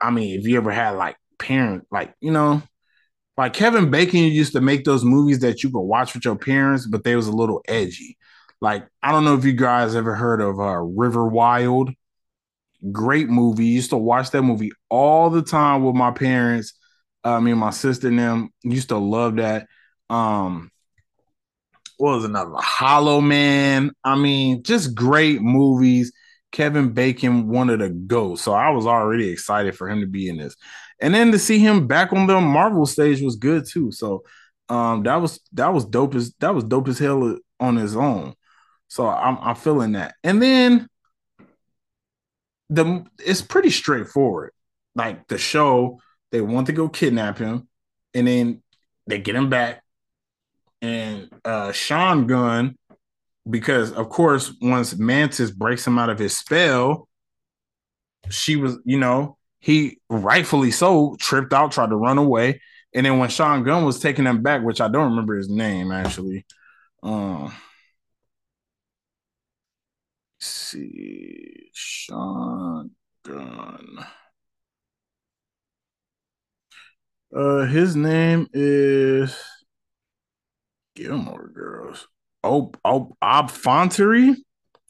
I 0.00 0.10
mean, 0.10 0.40
if 0.40 0.46
you 0.46 0.56
ever 0.56 0.72
had 0.72 0.92
like 0.92 1.16
parent, 1.38 1.86
like, 1.90 2.14
you 2.20 2.32
know, 2.32 2.62
like 3.36 3.52
Kevin 3.52 3.90
Bacon 3.90 4.20
used 4.20 4.54
to 4.54 4.62
make 4.62 4.84
those 4.84 5.04
movies 5.04 5.40
that 5.40 5.62
you 5.62 5.70
could 5.70 5.80
watch 5.80 6.14
with 6.14 6.24
your 6.24 6.36
parents, 6.36 6.86
but 6.86 7.04
they 7.04 7.14
was 7.14 7.26
a 7.26 7.32
little 7.32 7.62
edgy. 7.68 8.16
Like, 8.60 8.86
I 9.02 9.12
don't 9.12 9.24
know 9.24 9.34
if 9.34 9.44
you 9.44 9.52
guys 9.52 9.94
ever 9.94 10.14
heard 10.14 10.40
of 10.40 10.58
uh, 10.58 10.78
River 10.78 11.28
Wild. 11.28 11.90
Great 12.90 13.28
movie. 13.28 13.66
Used 13.66 13.90
to 13.90 13.98
watch 13.98 14.30
that 14.30 14.42
movie 14.42 14.72
all 14.88 15.28
the 15.28 15.42
time 15.42 15.84
with 15.84 15.94
my 15.94 16.10
parents. 16.10 16.72
Uh, 17.22 17.40
me 17.40 17.50
and 17.50 17.60
my 17.60 17.70
sister 17.70 18.08
and 18.08 18.18
them 18.18 18.50
used 18.62 18.88
to 18.88 18.96
love 18.96 19.36
that. 19.36 19.66
Um, 20.08 20.70
what 21.98 22.16
was 22.16 22.24
another 22.24 22.54
Hollow 22.56 23.20
Man? 23.20 23.90
I 24.04 24.16
mean, 24.16 24.62
just 24.62 24.94
great 24.94 25.42
movies. 25.42 26.12
Kevin 26.54 26.92
Bacon 26.92 27.48
wanted 27.48 27.78
to 27.78 27.88
go, 27.88 28.36
so 28.36 28.52
I 28.52 28.70
was 28.70 28.86
already 28.86 29.28
excited 29.28 29.76
for 29.76 29.88
him 29.88 30.00
to 30.02 30.06
be 30.06 30.28
in 30.28 30.36
this, 30.36 30.54
and 31.00 31.12
then 31.12 31.32
to 31.32 31.38
see 31.38 31.58
him 31.58 31.88
back 31.88 32.12
on 32.12 32.28
the 32.28 32.40
Marvel 32.40 32.86
stage 32.86 33.20
was 33.20 33.34
good 33.34 33.66
too. 33.68 33.90
So 33.90 34.22
um, 34.68 35.02
that 35.02 35.16
was 35.16 35.40
that 35.54 35.74
was 35.74 35.84
dope 35.84 36.14
as 36.14 36.32
that 36.38 36.54
was 36.54 36.62
dope 36.62 36.86
as 36.86 37.00
hell 37.00 37.36
on 37.58 37.74
his 37.74 37.96
own. 37.96 38.34
So 38.86 39.08
I'm 39.08 39.36
I'm 39.40 39.56
feeling 39.56 39.92
that, 39.92 40.14
and 40.22 40.40
then 40.40 40.88
the 42.70 43.04
it's 43.18 43.42
pretty 43.42 43.70
straightforward. 43.70 44.52
Like 44.94 45.26
the 45.26 45.38
show, 45.38 45.98
they 46.30 46.40
want 46.40 46.68
to 46.68 46.72
go 46.72 46.88
kidnap 46.88 47.36
him, 47.36 47.66
and 48.14 48.28
then 48.28 48.62
they 49.08 49.18
get 49.18 49.34
him 49.34 49.50
back, 49.50 49.82
and 50.80 51.30
uh, 51.44 51.72
Sean 51.72 52.28
Gunn 52.28 52.78
because 53.48 53.92
of 53.92 54.08
course 54.08 54.52
once 54.60 54.96
Mantis 54.96 55.50
breaks 55.50 55.86
him 55.86 55.98
out 55.98 56.10
of 56.10 56.18
his 56.18 56.36
spell, 56.36 57.08
she 58.30 58.56
was, 58.56 58.78
you 58.84 58.98
know, 58.98 59.36
he 59.60 59.98
rightfully 60.08 60.70
so 60.70 61.16
tripped 61.20 61.52
out, 61.52 61.72
tried 61.72 61.90
to 61.90 61.96
run 61.96 62.18
away. 62.18 62.60
And 62.94 63.04
then 63.06 63.18
when 63.18 63.28
Sean 63.28 63.64
Gunn 63.64 63.84
was 63.84 64.00
taking 64.00 64.24
him 64.24 64.42
back, 64.42 64.62
which 64.62 64.80
I 64.80 64.88
don't 64.88 65.10
remember 65.10 65.36
his 65.36 65.48
name 65.48 65.92
actually. 65.92 66.46
Um 67.02 67.52
see 70.40 71.70
Sean 71.72 72.90
Gunn. 73.24 74.06
Uh 77.34 77.66
his 77.66 77.96
name 77.96 78.48
is 78.52 79.36
Gilmore 80.94 81.48
Girls. 81.48 82.08
Oh, 82.44 82.72
oh, 82.84 83.16
Obfonteri? 83.22 84.36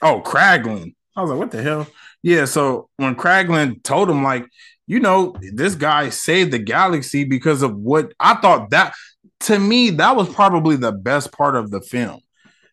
Oh, 0.03 0.23
Kraglin. 0.25 0.95
I 1.17 1.23
was 1.23 1.31
like, 1.31 1.39
what 1.39 1.51
the 1.51 1.63
hell? 1.63 1.87
Yeah, 2.23 2.45
so 2.45 2.89
when 2.97 3.15
Kraglin 3.15 3.83
told 3.83 4.11
him, 4.11 4.23
like, 4.23 4.47
you 4.87 5.01
know, 5.01 5.37
this 5.53 5.75
guy 5.75 6.11
saved 6.11 6.51
the 6.51 6.59
galaxy 6.59 7.25
because 7.25 7.63
of 7.63 7.77
what 7.77 8.13
I 8.19 8.35
thought 8.35 8.71
that 8.71 8.95
to 9.41 9.59
me, 9.59 9.91
that 9.91 10.17
was 10.17 10.33
probably 10.33 10.77
the 10.77 10.93
best 10.93 11.33
part 11.33 11.55
of 11.55 11.71
the 11.71 11.81
film. 11.81 12.21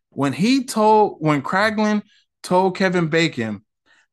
When 0.10 0.34
he 0.34 0.64
told, 0.64 1.18
when 1.20 1.42
Kraglin 1.42 2.02
told 2.44 2.78
Kevin 2.78 3.08
Bacon, 3.08 3.64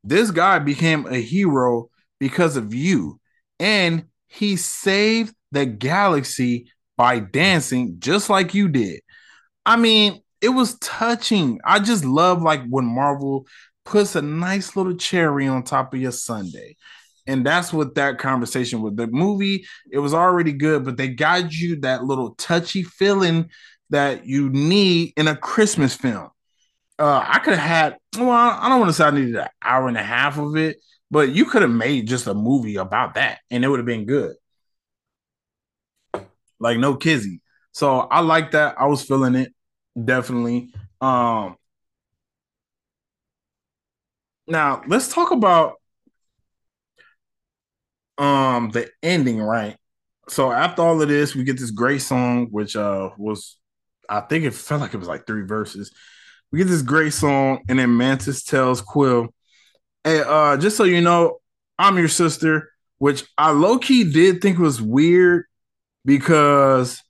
this 0.04 0.30
guy 0.30 0.58
became 0.58 1.06
a 1.06 1.20
hero 1.20 1.88
because 2.18 2.56
of 2.56 2.74
you, 2.74 3.20
and 3.60 4.06
he 4.26 4.56
saved 4.56 5.34
the 5.52 5.66
galaxy 5.66 6.70
by 6.96 7.20
dancing 7.20 7.96
just 7.98 8.28
like 8.28 8.54
you 8.54 8.68
did. 8.68 9.00
I 9.64 9.76
mean, 9.76 10.20
it 10.40 10.50
was 10.50 10.78
touching. 10.78 11.60
I 11.64 11.80
just 11.80 12.04
love 12.04 12.42
like 12.42 12.62
when 12.68 12.84
Marvel 12.84 13.46
puts 13.84 14.16
a 14.16 14.22
nice 14.22 14.76
little 14.76 14.94
cherry 14.96 15.48
on 15.48 15.62
top 15.62 15.94
of 15.94 16.00
your 16.00 16.12
Sunday. 16.12 16.76
And 17.26 17.44
that's 17.44 17.72
what 17.72 17.94
that 17.96 18.18
conversation 18.18 18.80
with 18.80 18.96
The 18.96 19.06
movie, 19.06 19.66
it 19.90 19.98
was 19.98 20.14
already 20.14 20.52
good, 20.52 20.84
but 20.84 20.96
they 20.96 21.08
got 21.08 21.52
you 21.52 21.80
that 21.80 22.04
little 22.04 22.34
touchy 22.36 22.82
feeling 22.82 23.50
that 23.90 24.26
you 24.26 24.48
need 24.50 25.12
in 25.16 25.28
a 25.28 25.36
Christmas 25.36 25.94
film. 25.94 26.28
Uh, 26.98 27.22
I 27.24 27.38
could 27.38 27.54
have 27.54 27.68
had, 27.68 27.96
well, 28.18 28.30
I 28.30 28.68
don't 28.68 28.80
want 28.80 28.90
to 28.90 28.92
say 28.94 29.04
I 29.04 29.10
needed 29.10 29.36
an 29.36 29.48
hour 29.62 29.88
and 29.88 29.96
a 29.96 30.02
half 30.02 30.38
of 30.38 30.56
it, 30.56 30.78
but 31.10 31.30
you 31.30 31.44
could 31.44 31.62
have 31.62 31.70
made 31.70 32.06
just 32.06 32.26
a 32.26 32.34
movie 32.34 32.76
about 32.76 33.14
that 33.14 33.38
and 33.50 33.64
it 33.64 33.68
would 33.68 33.78
have 33.78 33.86
been 33.86 34.06
good. 34.06 34.34
Like 36.60 36.78
no 36.78 36.96
kizzy. 36.96 37.40
So 37.72 38.00
I 38.00 38.20
like 38.20 38.52
that. 38.52 38.80
I 38.80 38.86
was 38.86 39.02
feeling 39.04 39.34
it 39.34 39.52
definitely. 40.04 40.72
Um 41.00 41.56
now 44.46 44.82
let's 44.86 45.12
talk 45.12 45.30
about 45.30 45.74
um 48.18 48.70
the 48.70 48.90
ending, 49.02 49.40
right? 49.40 49.76
So 50.28 50.50
after 50.52 50.82
all 50.82 51.00
of 51.00 51.08
this, 51.08 51.34
we 51.34 51.44
get 51.44 51.58
this 51.58 51.70
great 51.70 52.02
song, 52.02 52.48
which 52.50 52.76
uh 52.76 53.10
was 53.18 53.58
I 54.08 54.20
think 54.20 54.44
it 54.44 54.54
felt 54.54 54.80
like 54.80 54.94
it 54.94 54.98
was 54.98 55.08
like 55.08 55.26
three 55.26 55.44
verses. 55.44 55.92
We 56.50 56.58
get 56.58 56.68
this 56.68 56.82
great 56.82 57.12
song, 57.12 57.60
and 57.68 57.78
then 57.78 57.96
Mantis 57.96 58.42
tells 58.42 58.80
Quill, 58.80 59.28
Hey, 60.04 60.20
uh, 60.26 60.56
just 60.56 60.76
so 60.76 60.84
you 60.84 61.00
know, 61.02 61.40
I'm 61.78 61.98
your 61.98 62.08
sister, 62.08 62.70
which 62.98 63.24
I 63.36 63.50
low-key 63.52 64.12
did 64.12 64.40
think 64.40 64.58
was 64.58 64.80
weird 64.80 65.44
because 66.04 67.02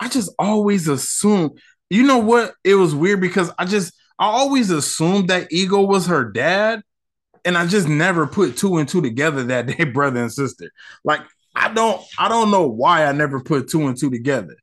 I 0.00 0.08
just 0.08 0.32
always 0.38 0.88
assumed, 0.88 1.58
you 1.90 2.04
know 2.04 2.18
what? 2.18 2.54
It 2.64 2.74
was 2.74 2.94
weird 2.94 3.20
because 3.20 3.50
I 3.58 3.64
just 3.64 3.92
I 4.18 4.26
always 4.26 4.70
assumed 4.70 5.28
that 5.28 5.52
Ego 5.52 5.82
was 5.82 6.06
her 6.06 6.30
dad, 6.30 6.82
and 7.44 7.56
I 7.56 7.66
just 7.66 7.88
never 7.88 8.26
put 8.26 8.56
two 8.56 8.78
and 8.78 8.88
two 8.88 9.00
together 9.00 9.44
that 9.44 9.66
they 9.78 9.84
brother 9.84 10.20
and 10.20 10.32
sister. 10.32 10.70
Like 11.04 11.22
I 11.54 11.72
don't 11.72 12.00
I 12.18 12.28
don't 12.28 12.50
know 12.50 12.66
why 12.66 13.04
I 13.04 13.12
never 13.12 13.40
put 13.40 13.68
two 13.68 13.86
and 13.86 13.96
two 13.98 14.10
together. 14.10 14.56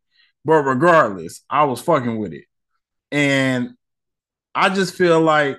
But 0.46 0.62
regardless, 0.64 1.42
I 1.50 1.64
was 1.66 1.82
fucking 1.82 2.20
with 2.20 2.32
it. 2.34 2.46
And 3.12 3.72
I 4.54 4.70
just 4.70 4.96
feel 4.96 5.20
like 5.20 5.58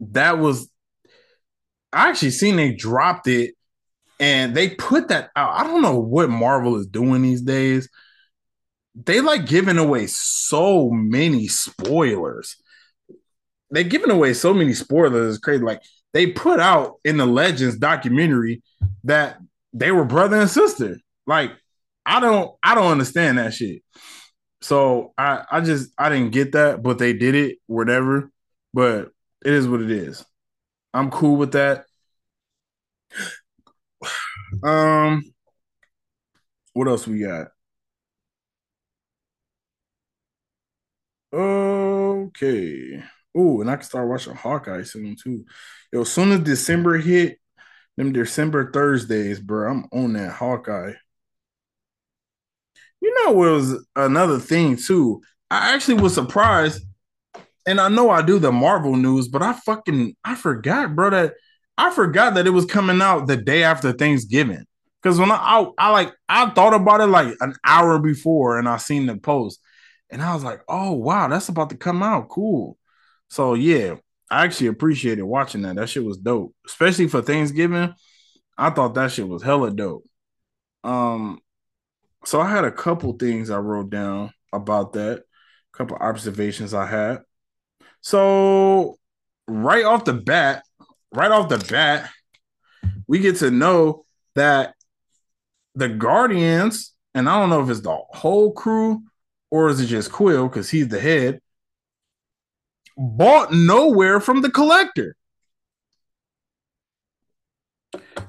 that 0.00 0.38
was 0.38 0.70
I 1.92 2.08
actually 2.08 2.30
seen 2.30 2.56
they 2.56 2.72
dropped 2.72 3.26
it 3.26 3.54
and 4.22 4.54
they 4.54 4.68
put 4.68 5.08
that 5.08 5.30
out. 5.34 5.58
I 5.58 5.64
don't 5.64 5.82
know 5.82 5.98
what 5.98 6.30
Marvel 6.30 6.76
is 6.76 6.86
doing 6.86 7.22
these 7.22 7.42
days. 7.42 7.88
They 8.94 9.20
like 9.20 9.46
giving 9.46 9.78
away 9.78 10.06
so 10.06 10.90
many 10.90 11.48
spoilers. 11.48 12.56
They're 13.70 13.82
giving 13.82 14.12
away 14.12 14.34
so 14.34 14.54
many 14.54 14.74
spoilers. 14.74 15.34
It's 15.34 15.44
crazy. 15.44 15.64
Like 15.64 15.82
they 16.12 16.28
put 16.28 16.60
out 16.60 17.00
in 17.04 17.16
the 17.16 17.26
Legends 17.26 17.76
documentary 17.78 18.62
that 19.02 19.38
they 19.72 19.90
were 19.90 20.04
brother 20.04 20.40
and 20.40 20.48
sister. 20.48 20.98
Like 21.26 21.50
I 22.06 22.20
don't, 22.20 22.54
I 22.62 22.76
don't 22.76 22.92
understand 22.92 23.38
that 23.38 23.54
shit. 23.54 23.82
So 24.60 25.14
I, 25.18 25.42
I 25.50 25.60
just, 25.62 25.90
I 25.98 26.08
didn't 26.10 26.30
get 26.30 26.52
that, 26.52 26.80
but 26.80 26.98
they 26.98 27.12
did 27.12 27.34
it, 27.34 27.58
whatever. 27.66 28.30
But 28.72 29.10
it 29.44 29.52
is 29.52 29.66
what 29.66 29.82
it 29.82 29.90
is. 29.90 30.24
I'm 30.94 31.10
cool 31.10 31.34
with 31.36 31.52
that. 31.52 31.86
Um, 34.62 35.32
what 36.74 36.88
else 36.88 37.06
we 37.06 37.20
got? 37.20 37.48
Okay. 41.32 43.02
Oh, 43.34 43.60
and 43.60 43.70
I 43.70 43.76
can 43.76 43.84
start 43.84 44.08
watching 44.08 44.34
Hawkeye 44.34 44.82
soon 44.82 45.16
too. 45.22 45.44
Yo, 45.92 46.02
as 46.02 46.12
soon 46.12 46.32
as 46.32 46.40
December 46.40 46.98
hit, 46.98 47.38
them 47.96 48.12
December 48.12 48.72
Thursdays, 48.72 49.40
bro, 49.40 49.70
I'm 49.70 49.84
on 49.92 50.14
that 50.14 50.32
Hawkeye. 50.32 50.94
You 53.00 53.14
know, 53.26 53.32
was 53.32 53.84
another 53.96 54.38
thing 54.38 54.76
too. 54.76 55.22
I 55.50 55.74
actually 55.74 56.00
was 56.00 56.14
surprised, 56.14 56.82
and 57.66 57.80
I 57.80 57.88
know 57.88 58.10
I 58.10 58.22
do 58.22 58.38
the 58.38 58.52
Marvel 58.52 58.96
news, 58.96 59.28
but 59.28 59.42
I 59.42 59.54
fucking 59.54 60.16
I 60.24 60.34
forgot, 60.36 60.96
bro, 60.96 61.10
that 61.10 61.34
I 61.78 61.90
forgot 61.90 62.34
that 62.34 62.46
it 62.46 62.50
was 62.50 62.66
coming 62.66 63.00
out 63.00 63.26
the 63.26 63.36
day 63.36 63.64
after 63.64 63.92
Thanksgiving. 63.92 64.64
Because 65.02 65.18
when 65.18 65.30
I, 65.32 65.36
I, 65.36 65.66
I 65.78 65.90
like 65.90 66.12
I 66.28 66.50
thought 66.50 66.74
about 66.74 67.00
it 67.00 67.06
like 67.06 67.34
an 67.40 67.54
hour 67.64 67.98
before, 67.98 68.58
and 68.58 68.68
I 68.68 68.76
seen 68.76 69.06
the 69.06 69.16
post, 69.16 69.60
and 70.10 70.22
I 70.22 70.34
was 70.34 70.44
like, 70.44 70.60
"Oh 70.68 70.92
wow, 70.92 71.28
that's 71.28 71.48
about 71.48 71.70
to 71.70 71.76
come 71.76 72.02
out. 72.02 72.28
Cool." 72.28 72.78
So 73.28 73.54
yeah, 73.54 73.96
I 74.30 74.44
actually 74.44 74.68
appreciated 74.68 75.24
watching 75.24 75.62
that. 75.62 75.76
That 75.76 75.88
shit 75.88 76.04
was 76.04 76.18
dope, 76.18 76.54
especially 76.66 77.08
for 77.08 77.20
Thanksgiving. 77.20 77.94
I 78.56 78.70
thought 78.70 78.94
that 78.94 79.10
shit 79.10 79.26
was 79.26 79.42
hella 79.42 79.72
dope. 79.72 80.08
Um, 80.84 81.40
so 82.24 82.40
I 82.40 82.48
had 82.48 82.64
a 82.64 82.72
couple 82.72 83.12
things 83.14 83.50
I 83.50 83.58
wrote 83.58 83.90
down 83.90 84.32
about 84.52 84.92
that, 84.92 85.18
a 85.18 85.76
couple 85.76 85.96
observations 85.96 86.74
I 86.74 86.86
had. 86.86 87.22
So 88.00 88.98
right 89.48 89.84
off 89.84 90.04
the 90.04 90.14
bat, 90.14 90.64
right 91.12 91.30
off 91.30 91.48
the 91.48 91.58
bat, 91.58 92.10
we 93.06 93.18
get 93.18 93.36
to 93.36 93.50
know 93.50 94.04
that 94.34 94.74
the 95.74 95.88
Guardians, 95.88 96.94
and 97.14 97.28
I 97.28 97.38
don't 97.38 97.50
know 97.50 97.62
if 97.62 97.70
it's 97.70 97.80
the 97.80 97.96
whole 98.10 98.52
crew 98.52 99.02
or 99.50 99.68
is 99.68 99.80
it 99.80 99.86
just 99.86 100.10
Quill 100.10 100.48
because 100.48 100.70
he's 100.70 100.88
the 100.88 101.00
head, 101.00 101.40
bought 102.96 103.50
Knowhere 103.50 104.22
from 104.22 104.40
the 104.42 104.50
collector. 104.50 105.14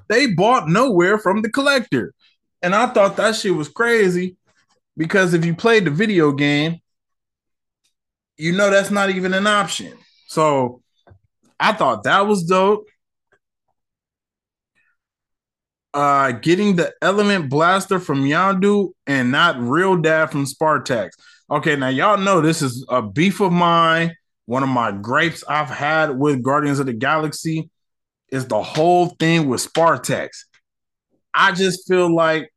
They 0.10 0.28
bought 0.28 0.67
Knowhere 0.67 1.22
from 1.22 1.41
the 1.41 1.50
collector. 1.50 2.13
And 2.62 2.76
I 2.76 2.88
thought 2.88 3.17
that 3.17 3.36
shit 3.36 3.56
was 3.56 3.67
crazy 3.67 4.38
because 4.96 5.34
if 5.34 5.46
you 5.46 5.56
played 5.56 5.86
the 5.86 5.91
video 5.91 6.32
game, 6.32 6.80
you 8.38 8.52
know 8.52 8.69
that's 8.69 8.91
not 8.91 9.10
even 9.10 9.34
an 9.34 9.48
option. 9.48 9.93
So 10.28 10.83
I 11.63 11.71
thought 11.71 12.04
that 12.04 12.28
was 12.28 12.43
dope 12.43 12.86
uh 15.93 16.32
getting 16.32 16.76
the 16.76 16.91
element 17.02 17.49
blaster 17.49 17.99
from 17.99 18.23
Yondu 18.23 18.91
and 19.08 19.32
not 19.32 19.60
real 19.60 19.95
dad 19.95 20.32
from 20.32 20.45
Spartax. 20.45 21.12
Okay, 21.49 21.76
now 21.76 21.89
y'all 21.89 22.17
know 22.17 22.41
this 22.41 22.62
is 22.62 22.86
a 22.89 23.02
beef 23.02 23.39
of 23.39 23.52
mine. 23.52 24.13
One 24.45 24.63
of 24.63 24.69
my 24.69 24.91
gripes 24.91 25.43
I've 25.47 25.69
had 25.69 26.17
with 26.17 26.43
Guardians 26.43 26.80
of 26.80 26.86
the 26.86 26.93
Galaxy 26.93 27.69
is 28.30 28.47
the 28.47 28.62
whole 28.62 29.10
thing 29.19 29.47
with 29.47 29.62
Spartax. 29.62 30.30
I 31.34 31.52
just 31.52 31.88
feel 31.88 32.13
like 32.13 32.52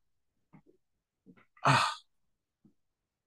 uh, 1.65 1.83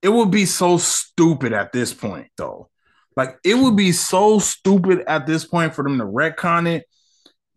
it 0.02 0.10
would 0.10 0.32
be 0.32 0.46
so 0.46 0.78
stupid 0.78 1.54
at 1.54 1.72
this 1.72 1.94
point, 1.94 2.28
though. 2.36 2.70
Like 3.16 3.38
it 3.44 3.56
would 3.56 3.76
be 3.76 3.92
so 3.92 4.40
stupid 4.40 5.04
at 5.08 5.28
this 5.28 5.46
point 5.46 5.74
for 5.74 5.84
them 5.84 5.98
to 5.98 6.06
retcon 6.06 6.68
it 6.68 6.86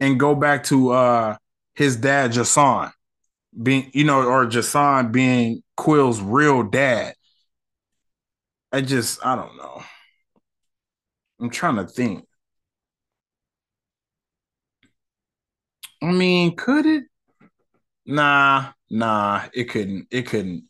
and 0.00 0.18
go 0.18 0.34
back 0.34 0.64
to 0.64 0.90
uh 0.92 1.36
his 1.74 1.96
dad 1.96 2.32
J'son 2.32 2.92
being, 3.60 3.90
you 3.94 4.04
know, 4.04 4.22
or 4.22 4.46
J'son 4.46 5.12
being 5.12 5.62
Quill's 5.76 6.20
real 6.20 6.62
dad. 6.62 7.14
I 8.72 8.80
just, 8.80 9.24
I 9.24 9.36
don't 9.36 9.56
know. 9.56 9.82
I'm 11.40 11.50
trying 11.50 11.76
to 11.76 11.86
think. 11.86 12.24
I 16.02 16.10
mean, 16.12 16.56
could 16.56 16.86
it? 16.86 17.04
Nah, 18.06 18.72
nah, 18.90 19.42
it 19.52 19.64
couldn't. 19.64 20.08
It 20.10 20.26
couldn't. 20.26 20.64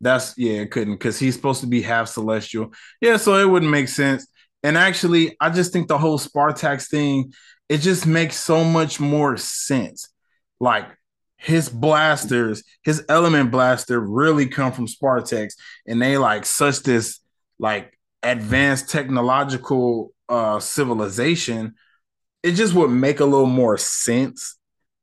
That's 0.00 0.34
yeah, 0.38 0.60
it 0.60 0.70
couldn't 0.70 0.94
because 0.94 1.18
he's 1.18 1.34
supposed 1.34 1.60
to 1.62 1.66
be 1.66 1.82
half 1.82 2.08
celestial. 2.08 2.72
Yeah, 3.00 3.16
so 3.16 3.36
it 3.36 3.48
wouldn't 3.48 3.70
make 3.70 3.88
sense. 3.88 4.26
And 4.62 4.76
actually, 4.76 5.36
I 5.40 5.50
just 5.50 5.72
think 5.72 5.88
the 5.88 5.98
whole 5.98 6.18
Spartax 6.18 6.88
thing, 6.88 7.32
it 7.68 7.78
just 7.78 8.06
makes 8.06 8.36
so 8.36 8.64
much 8.64 9.00
more 9.00 9.36
sense. 9.36 10.08
Like 10.60 10.86
his 11.36 11.68
blasters, 11.68 12.62
his 12.84 13.04
element 13.08 13.50
blaster 13.50 14.00
really 14.00 14.46
come 14.48 14.72
from 14.72 14.86
Spartax, 14.86 15.54
and 15.86 16.00
they 16.00 16.18
like 16.18 16.44
such 16.46 16.80
this 16.82 17.20
like 17.58 17.98
advanced 18.22 18.90
technological 18.90 20.12
uh 20.28 20.60
civilization. 20.60 21.74
It 22.42 22.52
just 22.52 22.74
would 22.74 22.90
make 22.90 23.20
a 23.20 23.24
little 23.24 23.46
more 23.46 23.78
sense 23.78 24.57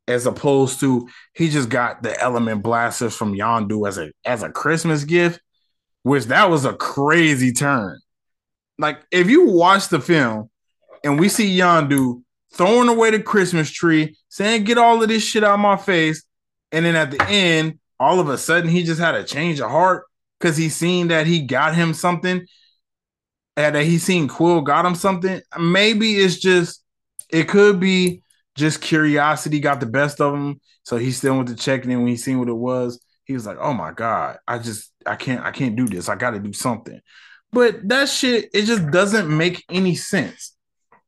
as 0.07 0.25
opposed 0.25 0.79
to 0.81 1.07
he 1.33 1.49
just 1.49 1.69
got 1.69 2.03
the 2.03 2.19
element 2.21 2.63
blasters 2.63 3.15
from 3.15 3.33
Yondu 3.33 3.87
as 3.87 3.97
a 3.97 4.11
as 4.23 4.43
a 4.43 4.49
Christmas 4.49 5.03
gift, 5.03 5.39
which 6.03 6.25
that 6.25 6.49
was 6.49 6.65
a 6.65 6.73
crazy 6.73 7.51
turn. 7.51 7.99
Like 8.77 8.99
if 9.11 9.29
you 9.29 9.47
watch 9.49 9.87
the 9.89 9.99
film 9.99 10.49
and 11.03 11.19
we 11.19 11.29
see 11.29 11.57
Yondu 11.57 12.21
throwing 12.55 12.89
away 12.89 13.11
the 13.11 13.21
Christmas 13.21 13.69
tree, 13.69 14.17
saying, 14.29 14.63
Get 14.63 14.77
all 14.77 15.01
of 15.01 15.09
this 15.09 15.23
shit 15.23 15.43
out 15.43 15.55
of 15.55 15.59
my 15.59 15.77
face. 15.77 16.23
And 16.71 16.85
then 16.85 16.95
at 16.95 17.11
the 17.11 17.23
end, 17.29 17.79
all 17.99 18.19
of 18.19 18.29
a 18.29 18.37
sudden, 18.37 18.69
he 18.69 18.83
just 18.83 18.99
had 18.99 19.15
a 19.15 19.23
change 19.23 19.59
of 19.59 19.69
heart 19.69 20.05
because 20.39 20.57
he 20.57 20.69
seen 20.69 21.09
that 21.09 21.27
he 21.27 21.41
got 21.41 21.75
him 21.75 21.93
something. 21.93 22.45
And 23.57 23.75
that 23.75 23.85
he 23.85 23.97
seen 23.99 24.27
Quill 24.27 24.61
got 24.61 24.85
him 24.85 24.95
something. 24.95 25.41
Maybe 25.57 26.15
it's 26.15 26.37
just, 26.37 26.83
it 27.29 27.47
could 27.47 27.79
be 27.79 28.21
just 28.55 28.81
curiosity 28.81 29.59
got 29.59 29.79
the 29.79 29.85
best 29.85 30.21
of 30.21 30.33
him. 30.33 30.59
So 30.83 30.97
he 30.97 31.11
still 31.11 31.35
went 31.35 31.49
to 31.49 31.55
check. 31.55 31.83
And 31.83 31.91
then 31.91 31.99
when 31.99 32.07
he 32.07 32.17
seen 32.17 32.39
what 32.39 32.49
it 32.49 32.53
was, 32.53 32.99
he 33.25 33.33
was 33.33 33.45
like, 33.45 33.57
Oh 33.59 33.73
my 33.73 33.91
God, 33.91 34.37
I 34.47 34.59
just, 34.59 34.91
I 35.05 35.15
can't, 35.15 35.43
I 35.43 35.51
can't 35.51 35.75
do 35.75 35.87
this. 35.87 36.09
I 36.09 36.15
got 36.15 36.31
to 36.31 36.39
do 36.39 36.53
something. 36.53 36.99
But 37.51 37.87
that 37.87 38.09
shit, 38.09 38.49
it 38.53 38.63
just 38.63 38.89
doesn't 38.91 39.35
make 39.35 39.63
any 39.69 39.95
sense. 39.95 40.55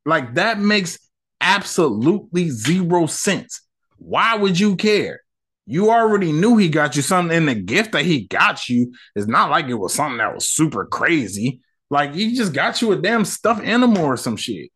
Like 0.05 0.35
that 0.35 0.59
makes 0.59 0.97
absolutely 1.41 2.49
zero 2.49 3.05
sense. 3.05 3.61
Why 3.97 4.35
would 4.35 4.59
you 4.59 4.75
care? 4.75 5.21
You 5.65 5.91
already 5.91 6.31
knew 6.31 6.55
he 6.55 6.69
got 6.69 6.95
you 6.95 7.01
something, 7.01 7.35
and 7.35 7.49
the 7.49 7.55
gift 7.55 7.91
that 7.91 8.05
he 8.05 8.25
got 8.27 8.69
you 8.69 8.93
is 9.15 9.27
not 9.27 9.49
like 9.49 9.67
it 9.67 9.73
was 9.73 9.93
something 9.93 10.19
that 10.19 10.33
was 10.33 10.49
super 10.49 10.85
crazy. 10.85 11.59
Like 11.89 12.13
he 12.13 12.33
just 12.35 12.53
got 12.53 12.81
you 12.81 12.93
a 12.93 12.95
damn 12.95 13.25
stuffed 13.25 13.63
animal 13.63 14.05
or 14.05 14.15
some 14.15 14.37
shit, 14.37 14.71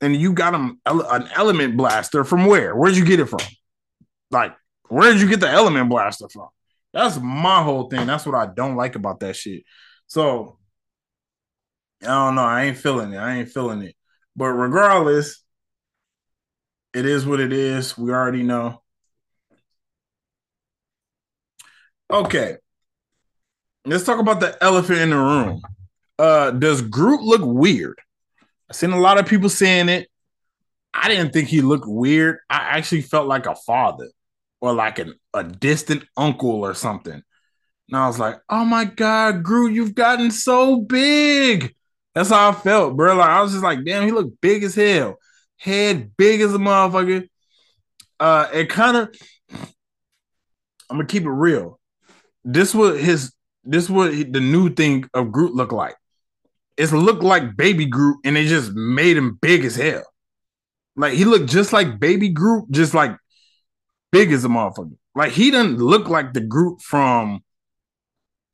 and 0.00 0.14
you 0.14 0.32
got 0.32 0.54
him 0.54 0.80
an 0.86 1.28
element 1.34 1.76
blaster 1.76 2.24
from 2.24 2.46
where? 2.46 2.74
Where'd 2.74 2.96
you 2.96 3.04
get 3.04 3.20
it 3.20 3.26
from? 3.26 3.40
Like, 4.30 4.54
where 4.88 5.12
did 5.12 5.20
you 5.20 5.28
get 5.28 5.40
the 5.40 5.48
element 5.48 5.88
blaster 5.88 6.28
from? 6.28 6.48
That's 6.92 7.18
my 7.20 7.62
whole 7.62 7.88
thing. 7.88 8.06
That's 8.06 8.26
what 8.26 8.34
I 8.34 8.46
don't 8.46 8.76
like 8.76 8.94
about 8.94 9.20
that 9.20 9.36
shit. 9.36 9.64
So 10.06 10.58
I 12.02 12.06
don't 12.06 12.34
know. 12.34 12.42
I 12.44 12.64
ain't 12.64 12.76
feeling 12.76 13.12
it. 13.12 13.18
I 13.18 13.38
ain't 13.38 13.48
feeling 13.48 13.82
it. 13.82 13.94
But 14.34 14.48
regardless, 14.48 15.42
it 16.94 17.06
is 17.06 17.26
what 17.26 17.40
it 17.40 17.52
is. 17.52 17.96
We 17.96 18.10
already 18.12 18.42
know. 18.42 18.82
Okay. 22.10 22.56
Let's 23.84 24.04
talk 24.04 24.18
about 24.18 24.40
the 24.40 24.56
elephant 24.62 25.00
in 25.00 25.10
the 25.10 25.16
room. 25.16 25.62
Uh, 26.18 26.50
does 26.50 26.82
Groot 26.82 27.20
look 27.20 27.42
weird? 27.44 28.00
I've 28.70 28.76
seen 28.76 28.92
a 28.92 29.00
lot 29.00 29.18
of 29.18 29.26
people 29.26 29.48
saying 29.48 29.88
it. 29.88 30.08
I 30.92 31.08
didn't 31.08 31.32
think 31.32 31.48
he 31.48 31.60
looked 31.60 31.86
weird. 31.86 32.38
I 32.48 32.56
actually 32.56 33.02
felt 33.02 33.28
like 33.28 33.46
a 33.46 33.54
father 33.54 34.08
or 34.60 34.72
like 34.72 34.98
an, 34.98 35.14
a 35.34 35.44
distant 35.44 36.04
uncle 36.16 36.64
or 36.64 36.74
something. 36.74 37.12
And 37.12 37.96
I 37.96 38.06
was 38.06 38.18
like, 38.18 38.36
oh 38.48 38.64
my 38.64 38.84
God, 38.84 39.42
Groot, 39.42 39.74
you've 39.74 39.94
gotten 39.94 40.30
so 40.30 40.80
big. 40.80 41.74
That's 42.14 42.30
how 42.30 42.48
I 42.48 42.52
felt, 42.52 42.96
bro. 42.96 43.14
Like 43.14 43.28
I 43.28 43.42
was 43.42 43.52
just 43.52 43.62
like, 43.62 43.84
damn, 43.84 44.04
he 44.04 44.10
looked 44.10 44.40
big 44.40 44.62
as 44.64 44.74
hell 44.74 45.18
head 45.58 46.16
big 46.16 46.40
as 46.40 46.54
a 46.54 46.58
motherfucker. 46.58 47.28
Uh, 48.18 48.48
it 48.52 48.68
kind 48.68 48.96
of, 48.96 49.14
I'm 50.90 50.96
gonna 50.98 51.06
keep 51.06 51.24
it 51.24 51.30
real. 51.30 51.78
This 52.44 52.74
was 52.74 53.00
his. 53.00 53.32
This 53.68 53.90
what 53.90 54.12
the 54.12 54.40
new 54.40 54.72
thing 54.72 55.10
of 55.12 55.32
Groot 55.32 55.52
look 55.52 55.72
like. 55.72 55.96
It's 56.76 56.92
looked 56.92 57.22
like 57.22 57.56
Baby 57.56 57.86
Groot, 57.86 58.18
and 58.24 58.36
they 58.36 58.46
just 58.46 58.72
made 58.72 59.16
him 59.16 59.38
big 59.40 59.64
as 59.64 59.76
hell. 59.76 60.04
Like 60.96 61.14
he 61.14 61.24
looked 61.24 61.48
just 61.48 61.72
like 61.72 61.98
Baby 61.98 62.30
Groot, 62.30 62.70
just 62.70 62.94
like 62.94 63.16
big 64.12 64.32
as 64.32 64.44
a 64.44 64.48
motherfucker. 64.48 64.96
Like 65.14 65.32
he 65.32 65.50
doesn't 65.50 65.78
look 65.78 66.08
like 66.08 66.32
the 66.32 66.40
Groot 66.40 66.80
from 66.80 67.42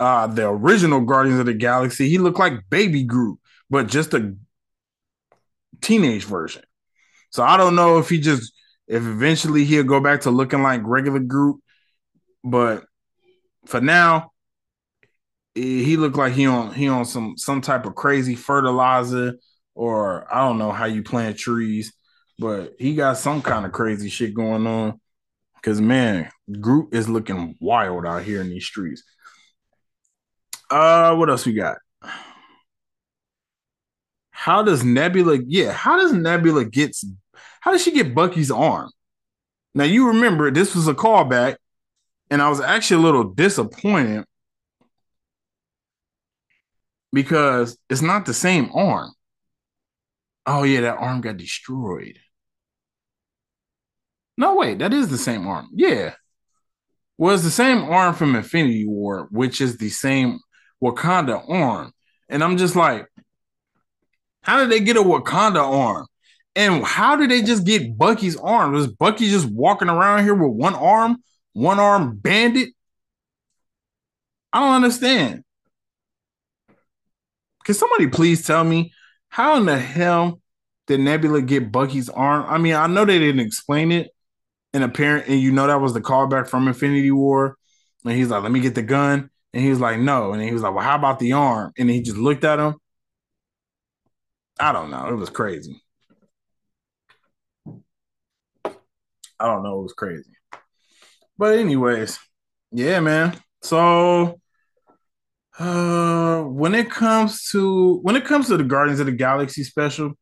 uh 0.01 0.27
the 0.27 0.49
original 0.49 1.01
Guardians 1.01 1.41
of 1.41 1.47
the 1.47 1.55
Galaxy. 1.55 2.09
He 2.09 2.19
looked 2.19 2.39
like 2.39 2.69
Baby 2.69 3.05
Groot, 3.05 3.39
but 3.71 3.87
just 3.87 4.15
a 4.15 4.37
teenage 5.81 6.25
version. 6.25 6.63
So 7.31 7.43
I 7.43 7.57
don't 7.57 7.77
know 7.77 7.99
if 7.99 8.09
he 8.09 8.19
just 8.19 8.53
if 8.89 9.03
eventually 9.05 9.65
he'll 9.65 9.85
go 9.85 10.01
back 10.01 10.23
to 10.23 10.31
looking 10.31 10.63
like 10.63 10.83
regular 10.85 11.21
Groot, 11.21 11.61
but 12.45 12.85
for 13.67 13.81
now, 13.81 14.32
he 15.55 15.97
looked 15.97 16.17
like 16.17 16.33
he 16.33 16.47
on 16.47 16.73
he 16.73 16.89
on 16.89 17.05
some 17.05 17.37
some 17.37 17.61
type 17.61 17.85
of 17.85 17.95
crazy 17.95 18.35
fertilizer 18.35 19.35
or 19.75 20.33
I 20.33 20.47
don't 20.47 20.59
know 20.59 20.73
how 20.73 20.87
you 20.87 21.03
plant 21.03 21.39
trees, 21.39 21.93
but 22.39 22.75
he 22.79 22.95
got 22.95 23.19
some 23.19 23.43
kind 23.43 23.67
of 23.67 23.73
crazy 23.73 24.09
shit 24.09 24.35
going 24.35 24.67
on. 24.67 25.01
Cause 25.63 25.81
man, 25.81 26.31
Groot 26.61 26.93
is 26.93 27.09
looking 27.09 27.57
wild 27.61 28.05
out 28.05 28.25
here 28.25 28.41
in 28.41 28.49
these 28.49 28.65
streets. 28.65 29.03
Uh, 30.71 31.15
what 31.15 31.31
else 31.31 31.47
we 31.47 31.53
got? 31.53 31.77
How 34.31 34.63
does 34.63 34.83
Nebula? 34.83 35.39
Yeah, 35.47 35.71
how 35.71 35.99
does 35.99 36.13
Nebula 36.13 36.65
get 36.65 36.97
how 37.61 37.71
does 37.71 37.83
she 37.83 37.93
get 37.93 38.15
Bucky's 38.15 38.51
arm? 38.51 38.91
Now 39.75 39.85
you 39.85 40.09
remember 40.09 40.51
this 40.51 40.75
was 40.75 40.89
a 40.89 40.95
callback, 40.95 41.57
and 42.31 42.43
I 42.43 42.49
was 42.49 42.61
actually 42.61 43.03
a 43.03 43.05
little 43.05 43.25
disappointed 43.25 44.25
because 47.13 47.77
it's 47.91 48.03
not 48.03 48.27
the 48.27 48.35
same 48.35 48.71
arm. 48.75 49.13
Oh 50.47 50.65
yeah, 50.65 50.83
that 50.83 50.99
arm 50.99 51.21
got 51.21 51.37
destroyed. 51.37 52.19
No, 54.37 54.57
wait, 54.57 54.79
that 54.79 54.93
is 54.93 55.09
the 55.09 55.19
same 55.19 55.47
arm. 55.47 55.69
Yeah. 55.73 56.15
Was 57.19 57.41
well, 57.41 57.45
the 57.45 57.51
same 57.51 57.83
arm 57.83 58.15
from 58.15 58.35
Infinity 58.35 58.87
War, 58.87 59.29
which 59.31 59.61
is 59.61 59.77
the 59.77 59.91
same 59.91 60.41
Wakanda 60.83 61.49
arm. 61.49 61.93
And 62.29 62.43
I'm 62.43 62.57
just 62.57 62.75
like, 62.75 63.07
how 64.43 64.59
did 64.59 64.71
they 64.71 64.81
get 64.81 64.97
a 64.97 65.03
Wakanda 65.03 65.63
arm? 65.63 66.07
And 66.57 66.85
how 66.85 67.17
did 67.17 67.31
they 67.31 67.43
just 67.43 67.65
get 67.65 67.97
Bucky's 67.97 68.37
arm? 68.37 68.73
Was 68.73 68.89
Bucky 68.89 69.29
just 69.29 69.47
walking 69.47 69.89
around 69.89 70.25
here 70.25 70.35
with 70.35 70.53
one 70.53 70.75
arm, 70.75 71.19
one 71.53 71.79
arm 71.79 72.17
bandit? 72.17 72.71
I 74.53 74.61
don't 74.61 74.75
understand. 74.75 75.45
Can 77.65 77.75
somebody 77.75 78.09
please 78.09 78.47
tell 78.47 78.65
me 78.65 78.93
how 79.29 79.57
in 79.57 79.67
the 79.67 79.79
hell 79.79 80.41
did 80.87 81.01
Nebula 81.01 81.43
get 81.43 81.73
Bucky's 81.73 82.09
arm? 82.09 82.45
I 82.49 82.59
mean, 82.59 82.75
I 82.75 82.87
know 82.87 83.05
they 83.05 83.19
didn't 83.19 83.41
explain 83.41 83.93
it 83.93 84.11
in 84.75 84.83
apparent, 84.83 85.29
and 85.29 85.41
you 85.41 85.53
know 85.53 85.67
that 85.67 85.81
was 85.81 85.95
the 85.95 86.01
callback 86.01 86.49
from 86.49 86.69
Infinity 86.69 87.11
War. 87.11 87.57
And 88.05 88.15
he's 88.15 88.29
like, 88.29 88.43
"Let 88.43 88.53
me 88.53 88.61
get 88.61 88.75
the 88.75 88.83
gun," 88.83 89.31
and 89.53 89.63
he 89.63 89.71
was 89.71 89.81
like, 89.81 89.99
"No," 89.99 90.33
and 90.33 90.43
he 90.43 90.53
was 90.53 90.63
like, 90.63 90.75
"Well, 90.75 90.85
how 90.85 90.97
about 90.97 91.19
the 91.19 91.33
arm?" 91.33 91.73
And 91.79 91.89
he 91.89 92.03
just 92.03 92.17
looked 92.17 92.45
at 92.45 92.59
him. 92.59 92.77
I 94.59 94.73
don't 94.73 94.91
know. 94.91 95.09
It 95.09 95.15
was 95.17 95.31
crazy. 95.31 95.83
I 97.67 99.47
don't 99.47 99.63
know. 99.63 99.81
It 99.81 99.83
was 99.83 99.93
crazy. 99.93 100.31
But 101.37 101.59
anyways, 101.59 102.19
yeah, 102.71 103.01
man. 103.01 103.37
So 103.63 104.41
uh 105.59 106.43
when 106.43 106.75
it 106.75 106.91
comes 106.91 107.49
to 107.51 107.99
when 107.99 108.17
it 108.17 108.25
comes 108.25 108.47
to 108.49 108.57
the 108.57 108.65
Guardians 108.65 109.01
of 109.01 109.07
the 109.07 109.13
Galaxy 109.13 109.65
special, 109.65 110.13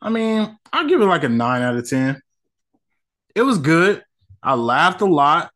I 0.00 0.10
mean, 0.10 0.58
I'll 0.72 0.88
give 0.88 1.00
it 1.00 1.06
like 1.06 1.24
a 1.24 1.28
nine 1.28 1.62
out 1.62 1.76
of 1.76 1.88
ten. 1.88 2.20
It 3.34 3.42
was 3.42 3.58
good. 3.58 4.02
I 4.42 4.54
laughed 4.54 5.00
a 5.00 5.06
lot. 5.06 5.50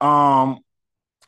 Um, 0.00 0.60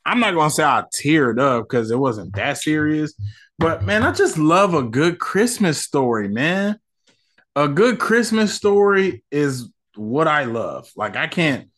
I'm 0.04 0.20
not 0.20 0.34
gonna 0.34 0.50
say 0.50 0.64
I 0.64 0.84
teared 0.94 1.40
up 1.40 1.68
because 1.68 1.90
it 1.90 1.98
wasn't 1.98 2.34
that 2.34 2.58
serious, 2.58 3.14
but 3.58 3.84
man, 3.84 4.02
I 4.02 4.12
just 4.12 4.38
love 4.38 4.74
a 4.74 4.82
good 4.82 5.18
Christmas 5.18 5.78
story, 5.78 6.28
man. 6.28 6.78
A 7.54 7.68
good 7.68 7.98
Christmas 7.98 8.54
story 8.54 9.22
is 9.30 9.68
what 9.94 10.26
I 10.26 10.44
love. 10.44 10.90
Like 10.96 11.16
I 11.16 11.26
can't 11.26 11.68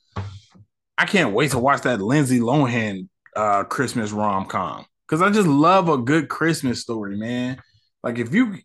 I 0.96 1.06
can't 1.06 1.34
wait 1.34 1.50
to 1.50 1.58
watch 1.58 1.82
that 1.82 2.00
Lindsay 2.00 2.40
Lohan 2.40 3.08
uh 3.36 3.64
Christmas 3.64 4.12
rom 4.12 4.46
com 4.46 4.86
because 5.14 5.30
I 5.30 5.32
just 5.32 5.46
love 5.46 5.88
a 5.88 5.96
good 5.96 6.28
Christmas 6.28 6.80
story, 6.80 7.16
man. 7.16 7.62
Like 8.02 8.18
if 8.18 8.34
you 8.34 8.56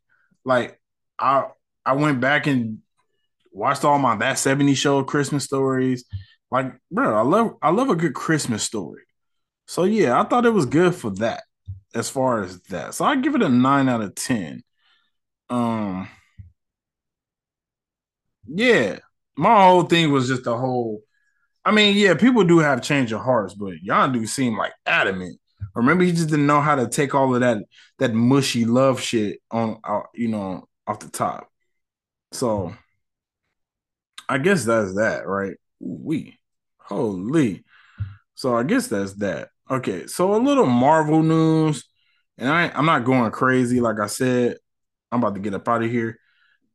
like 0.43 0.81
I 1.19 1.45
I 1.85 1.93
went 1.93 2.21
back 2.21 2.47
and 2.47 2.79
watched 3.51 3.85
all 3.85 3.99
my 3.99 4.15
that 4.15 4.39
70 4.39 4.73
show 4.73 5.03
Christmas 5.03 5.43
stories. 5.43 6.05
Like, 6.49 6.73
bro, 6.91 7.15
I 7.15 7.21
love 7.21 7.57
I 7.61 7.69
love 7.69 7.89
a 7.89 7.95
good 7.95 8.15
Christmas 8.15 8.63
story. 8.63 9.03
So 9.67 9.83
yeah, 9.83 10.19
I 10.19 10.23
thought 10.23 10.47
it 10.47 10.53
was 10.53 10.65
good 10.65 10.95
for 10.95 11.11
that. 11.17 11.43
As 11.93 12.09
far 12.09 12.43
as 12.43 12.61
that, 12.63 12.95
so 12.95 13.05
I 13.05 13.15
give 13.15 13.35
it 13.35 13.41
a 13.43 13.49
nine 13.49 13.89
out 13.89 14.01
of 14.01 14.15
ten. 14.15 14.63
Um, 15.49 16.07
yeah, 18.47 18.99
my 19.35 19.65
whole 19.67 19.83
thing 19.83 20.11
was 20.11 20.27
just 20.27 20.43
the 20.43 20.57
whole. 20.57 21.01
I 21.65 21.71
mean, 21.71 21.95
yeah, 21.97 22.13
people 22.15 22.43
do 22.43 22.59
have 22.59 22.81
change 22.81 23.11
of 23.11 23.21
hearts, 23.21 23.53
but 23.55 23.81
y'all 23.81 24.11
do 24.11 24.25
seem 24.27 24.57
like 24.57 24.73
adamant. 24.85 25.39
Or 25.75 25.83
maybe 25.83 26.05
he 26.05 26.11
just 26.11 26.29
didn't 26.29 26.47
know 26.47 26.61
how 26.61 26.75
to 26.75 26.87
take 26.87 27.13
all 27.15 27.33
of 27.33 27.41
that 27.41 27.59
that 27.99 28.13
mushy 28.13 28.65
love 28.65 28.99
shit 29.01 29.39
on, 29.51 29.79
you 30.13 30.27
know, 30.27 30.67
off 30.87 30.99
the 30.99 31.09
top. 31.09 31.49
So 32.31 32.73
I 34.27 34.37
guess 34.37 34.65
that's 34.65 34.95
that, 34.95 35.27
right? 35.27 35.55
We 35.79 36.37
holy. 36.77 37.63
So 38.35 38.55
I 38.55 38.63
guess 38.63 38.87
that's 38.87 39.13
that. 39.15 39.49
Okay, 39.69 40.07
so 40.07 40.35
a 40.35 40.37
little 40.37 40.65
Marvel 40.65 41.21
news, 41.21 41.83
and 42.37 42.49
I 42.49 42.71
I'm 42.73 42.85
not 42.85 43.05
going 43.05 43.31
crazy. 43.31 43.81
Like 43.81 43.99
I 43.99 44.07
said, 44.07 44.57
I'm 45.11 45.19
about 45.19 45.35
to 45.35 45.41
get 45.41 45.53
up 45.53 45.67
out 45.67 45.83
of 45.83 45.91
here. 45.91 46.19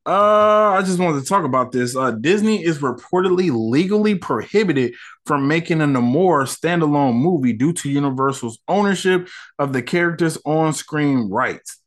Uh, 0.07 0.77
I 0.79 0.83
just 0.83 0.99
wanted 0.99 1.23
to 1.23 1.27
talk 1.27 1.45
about 1.45 1.73
this. 1.73 1.97
Uh, 1.97 2.11
Disney 2.11 2.63
is 2.63 2.81
reportedly 2.81 3.51
legally 3.51 4.15
prohibited 4.15 4.95
from 5.25 5.49
making 5.49 5.81
a 5.81 5.87
Namor 5.87 6.45
standalone 6.45 7.15
movie 7.15 7.55
due 7.55 7.73
to 7.73 7.91
Universal's 7.91 8.59
ownership 8.69 9.29
of 9.59 9.73
the 9.73 9.83
character's 9.83 10.37
on-screen 10.45 11.31
rights. 11.31 11.81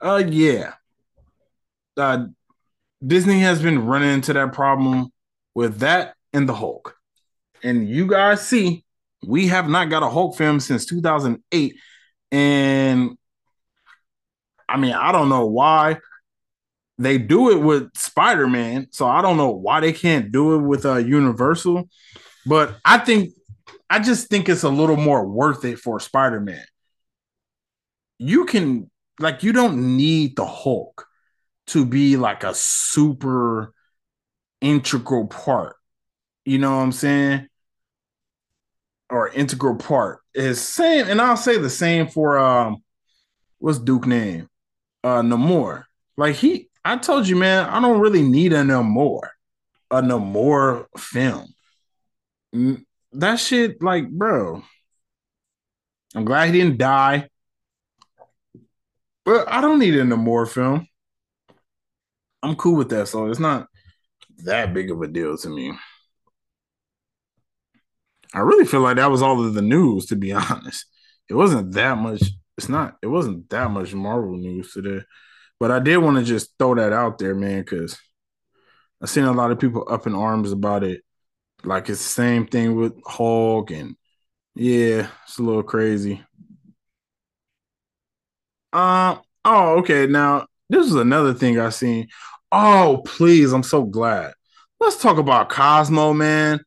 Uh, 0.00 0.24
yeah. 0.26 0.72
Uh, 1.96 2.26
Disney 3.06 3.40
has 3.40 3.60
been 3.60 3.84
running 3.84 4.14
into 4.14 4.32
that 4.32 4.54
problem 4.54 5.12
with 5.54 5.80
that 5.80 6.14
and 6.32 6.48
the 6.48 6.54
Hulk. 6.54 6.96
And 7.62 7.86
you 7.86 8.06
guys 8.06 8.46
see, 8.46 8.82
we 9.26 9.48
have 9.48 9.68
not 9.68 9.90
got 9.90 10.02
a 10.02 10.08
Hulk 10.08 10.36
film 10.36 10.58
since 10.58 10.86
2008. 10.86 11.76
And 12.30 13.18
I 14.66 14.78
mean, 14.78 14.94
I 14.94 15.12
don't 15.12 15.28
know 15.28 15.46
why 15.46 15.98
they 17.04 17.18
do 17.18 17.50
it 17.50 17.60
with 17.62 17.96
Spider-Man, 17.96 18.88
so 18.90 19.06
I 19.06 19.22
don't 19.22 19.36
know 19.36 19.50
why 19.50 19.80
they 19.80 19.92
can't 19.92 20.32
do 20.32 20.54
it 20.54 20.58
with 20.58 20.84
uh 20.86 20.96
Universal, 20.96 21.88
but 22.46 22.76
I 22.84 22.98
think 22.98 23.30
I 23.88 23.98
just 23.98 24.28
think 24.28 24.48
it's 24.48 24.62
a 24.62 24.68
little 24.68 24.96
more 24.96 25.26
worth 25.26 25.64
it 25.64 25.78
for 25.78 26.00
Spider-Man. 26.00 26.64
You 28.18 28.44
can 28.44 28.90
like 29.20 29.42
you 29.42 29.52
don't 29.52 29.96
need 29.96 30.36
the 30.36 30.46
Hulk 30.46 31.06
to 31.68 31.84
be 31.84 32.16
like 32.16 32.44
a 32.44 32.54
super 32.54 33.72
integral 34.60 35.26
part. 35.26 35.76
You 36.44 36.58
know 36.58 36.76
what 36.76 36.82
I'm 36.82 36.92
saying? 36.92 37.48
Or 39.10 39.28
integral 39.28 39.76
part 39.76 40.20
is 40.34 40.60
same, 40.60 41.06
and 41.08 41.20
I'll 41.20 41.36
say 41.36 41.58
the 41.58 41.70
same 41.70 42.08
for 42.08 42.38
um 42.38 42.82
what's 43.58 43.78
Duke 43.78 44.06
name? 44.06 44.48
Uh 45.04 45.22
Namor. 45.22 45.84
Like 46.16 46.36
he 46.36 46.68
I 46.84 46.96
told 46.96 47.28
you, 47.28 47.36
man, 47.36 47.68
I 47.68 47.80
don't 47.80 48.00
really 48.00 48.22
need 48.22 48.52
a 48.52 48.62
Namor, 48.62 49.28
a 49.90 50.02
Namor 50.02 50.86
film. 50.96 51.54
That 53.12 53.36
shit, 53.36 53.82
like, 53.82 54.10
bro. 54.10 54.62
I'm 56.14 56.24
glad 56.24 56.46
he 56.46 56.60
didn't 56.60 56.78
die. 56.78 57.28
But 59.24 59.50
I 59.50 59.60
don't 59.60 59.78
need 59.78 59.94
a 59.94 60.02
Namor 60.02 60.50
film. 60.50 60.86
I'm 62.42 62.56
cool 62.56 62.76
with 62.76 62.90
that. 62.90 63.06
So 63.08 63.26
it's 63.28 63.38
not 63.38 63.68
that 64.44 64.74
big 64.74 64.90
of 64.90 65.00
a 65.00 65.06
deal 65.06 65.36
to 65.38 65.48
me. 65.48 65.72
I 68.34 68.40
really 68.40 68.64
feel 68.64 68.80
like 68.80 68.96
that 68.96 69.10
was 69.10 69.22
all 69.22 69.44
of 69.44 69.54
the 69.54 69.62
news, 69.62 70.06
to 70.06 70.16
be 70.16 70.32
honest. 70.32 70.86
It 71.28 71.34
wasn't 71.34 71.72
that 71.72 71.96
much. 71.98 72.22
It's 72.58 72.68
not, 72.68 72.96
it 73.02 73.06
wasn't 73.06 73.48
that 73.50 73.70
much 73.70 73.94
Marvel 73.94 74.36
news 74.36 74.72
today. 74.72 75.04
But 75.62 75.70
I 75.70 75.78
did 75.78 75.98
want 75.98 76.16
to 76.16 76.24
just 76.24 76.54
throw 76.58 76.74
that 76.74 76.92
out 76.92 77.18
there, 77.18 77.36
man, 77.36 77.60
because 77.60 77.96
I've 79.00 79.08
seen 79.08 79.22
a 79.22 79.30
lot 79.30 79.52
of 79.52 79.60
people 79.60 79.86
up 79.88 80.08
in 80.08 80.12
arms 80.12 80.50
about 80.50 80.82
it. 80.82 81.02
Like 81.62 81.88
it's 81.88 82.02
the 82.02 82.08
same 82.08 82.48
thing 82.48 82.74
with 82.74 83.00
Hulk, 83.06 83.70
and 83.70 83.94
yeah, 84.56 85.06
it's 85.22 85.38
a 85.38 85.42
little 85.44 85.62
crazy. 85.62 86.20
Uh 88.72 89.18
oh, 89.44 89.78
okay. 89.78 90.08
Now 90.08 90.48
this 90.68 90.84
is 90.84 90.96
another 90.96 91.32
thing 91.32 91.60
I 91.60 91.68
seen. 91.68 92.08
Oh, 92.50 93.00
please, 93.06 93.52
I'm 93.52 93.62
so 93.62 93.84
glad. 93.84 94.32
Let's 94.80 95.00
talk 95.00 95.18
about 95.18 95.48
Cosmo, 95.48 96.12
man. 96.12 96.58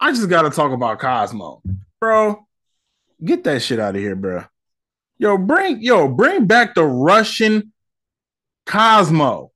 I 0.00 0.12
just 0.12 0.30
gotta 0.30 0.48
talk 0.48 0.72
about 0.72 0.98
Cosmo, 0.98 1.60
bro. 2.00 2.46
Get 3.22 3.44
that 3.44 3.60
shit 3.60 3.78
out 3.78 3.96
of 3.96 4.00
here, 4.00 4.16
bro. 4.16 4.44
Yo, 5.18 5.36
bring 5.36 5.82
yo, 5.82 6.08
bring 6.08 6.46
back 6.46 6.74
the 6.74 6.86
Russian 6.86 7.74
Cosmo. 8.70 9.50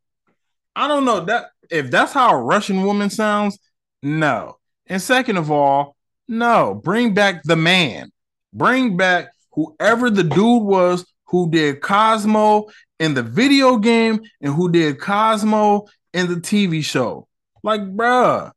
I 0.75 0.89
don't 0.89 1.05
know 1.05 1.21
that 1.21 1.51
if 1.71 1.89
that's 1.89 2.13
how 2.13 2.35
a 2.35 2.43
Russian 2.43 2.83
woman 2.83 3.11
sounds. 3.11 3.59
No. 4.03 4.59
And 4.89 5.01
second 5.01 5.37
of 5.37 5.53
all, 5.53 5.95
no. 6.27 6.75
Bring 6.75 7.15
back 7.15 7.45
the 7.45 7.55
man. 7.55 8.11
Bring 8.53 8.97
back 8.97 9.29
whoever 9.53 10.11
the 10.11 10.25
dude 10.25 10.65
was 10.65 11.07
who 11.27 11.49
did 11.49 11.81
Cosmo 11.81 12.67
in 12.99 13.15
the 13.15 13.23
video 13.23 13.77
game 13.77 14.21
and 14.41 14.53
who 14.53 14.69
did 14.69 15.01
Cosmo 15.01 15.87
in 16.13 16.29
the 16.29 16.41
TV 16.41 16.85
show. 16.85 17.29
Like, 17.63 17.83
bruh, 17.83 18.51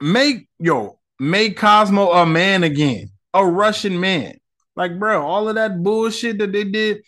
make 0.00 0.48
yo 0.58 0.98
make 1.20 1.56
Cosmo 1.56 2.10
a 2.10 2.26
man 2.26 2.64
again, 2.64 3.10
a 3.32 3.46
Russian 3.46 4.00
man. 4.00 4.38
Like, 4.74 4.92
bruh, 4.92 5.22
all 5.22 5.48
of 5.48 5.54
that 5.54 5.84
bullshit 5.84 6.38
that 6.38 6.50
they 6.50 6.64
did 6.64 7.02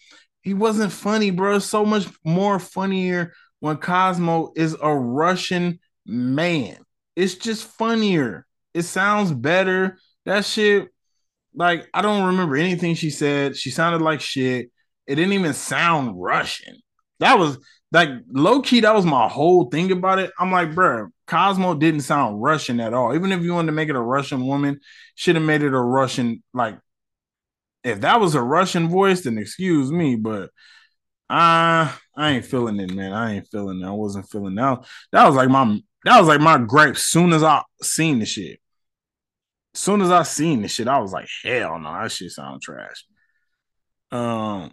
he 0.47 0.55
wasn't 0.55 0.93
funny, 0.93 1.33
bro. 1.33 1.59
So 1.59 1.85
much 1.85 2.07
more 2.25 2.61
funnier 2.61 3.33
when 3.59 3.79
Cosmo 3.79 4.53
is 4.55 4.77
a 4.81 4.95
Russian 4.95 5.81
man. 6.07 6.77
It's 7.17 7.35
just 7.35 7.65
funnier. 7.67 8.47
It 8.73 8.83
sounds 8.83 9.33
better. 9.33 9.99
That 10.25 10.45
shit, 10.45 10.91
like, 11.53 11.89
I 11.93 12.01
don't 12.01 12.27
remember 12.29 12.55
anything 12.55 12.95
she 12.95 13.11
said. 13.11 13.57
She 13.57 13.71
sounded 13.71 14.03
like 14.03 14.21
shit. 14.21 14.71
It 15.09 15.17
didn't 15.17 15.33
even 15.33 15.53
sound 15.53 16.13
Russian. 16.15 16.77
That 17.19 17.41
was 17.41 17.59
like 17.91 18.11
low 18.31 18.63
key, 18.63 18.79
that 18.81 18.95
was 18.95 19.05
my 19.05 19.27
whole 19.27 19.65
thing 19.65 19.91
about 19.91 20.21
it. 20.21 20.31
I'm 20.39 20.53
like, 20.53 20.77
bro, 20.77 21.09
Cosmo 21.27 21.75
didn't 21.75 22.03
sound 22.03 22.41
Russian 22.41 22.79
at 22.79 22.95
all. 22.95 23.17
Even 23.17 23.33
if 23.33 23.43
you 23.43 23.53
wanted 23.53 23.67
to 23.67 23.73
make 23.73 23.89
it 23.89 23.97
a 23.97 24.01
Russian 24.01 24.47
woman, 24.47 24.79
should 25.17 25.35
have 25.35 25.45
made 25.45 25.65
it 25.65 25.75
a 25.75 25.81
Russian, 25.81 26.45
like 26.55 26.79
if 27.87 28.01
that 28.01 28.21
was 28.21 28.35
a 28.35 28.43
Russian 28.43 28.89
voice, 28.89 29.23
then 29.23 29.39
excuse 29.39 29.93
me, 29.93 30.17
but 30.17 30.51
I 31.31 31.93
I 32.17 32.33
ain't 32.33 32.45
feeling 32.45 32.81
it, 32.81 32.93
man. 32.93 33.13
I 33.13 33.35
ain't 33.35 33.49
feeling 33.49 33.81
it. 33.81 33.87
I 33.87 33.93
wasn't 33.93 34.29
feeling 34.29 34.57
that. 34.57 34.85
That 35.13 35.27
was 35.27 35.37
like 35.37 35.49
my 35.49 35.81
that 36.05 36.19
was 36.19 36.27
like 36.27 36.41
my 36.41 36.59
gripe. 36.59 36.97
Soon 36.97 37.33
as 37.33 37.45
I 37.45 37.63
seen 37.81 38.19
the 38.19 38.27
shit, 38.27 38.61
soon 39.75 40.03
as 40.03 40.11
I 40.11 40.25
seen 40.25 40.63
the 40.63 40.69
shit, 40.69 40.89
I 40.89 40.99
was 40.99 41.13
like, 41.13 41.29
hell 41.45 41.79
no, 41.79 41.93
that 41.93 42.11
shit 42.11 42.33
sound 42.33 42.61
trash. 42.61 43.05
Um, 44.11 44.73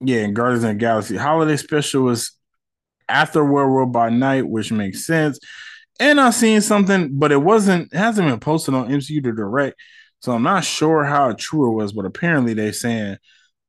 yeah, 0.00 0.20
and 0.20 0.36
Guardians 0.36 0.64
of 0.64 0.76
Galaxy 0.78 1.16
holiday 1.16 1.56
special 1.56 2.02
was 2.02 2.32
after 3.08 3.44
Werewolf 3.44 3.92
by 3.92 4.10
Night, 4.10 4.46
which 4.46 4.72
makes 4.72 5.06
sense. 5.06 5.38
And 6.00 6.18
I 6.18 6.30
seen 6.30 6.62
something, 6.62 7.18
but 7.18 7.30
it 7.30 7.36
wasn't 7.36 7.92
it 7.92 7.96
hasn't 7.96 8.26
been 8.26 8.40
posted 8.40 8.74
on 8.74 8.88
MCU 8.88 9.22
to 9.22 9.32
direct. 9.32 9.78
So 10.20 10.32
I'm 10.32 10.42
not 10.42 10.64
sure 10.64 11.04
how 11.04 11.32
true 11.32 11.70
it 11.70 11.74
was, 11.74 11.92
but 11.92 12.06
apparently 12.06 12.54
they 12.54 12.72
saying 12.72 13.18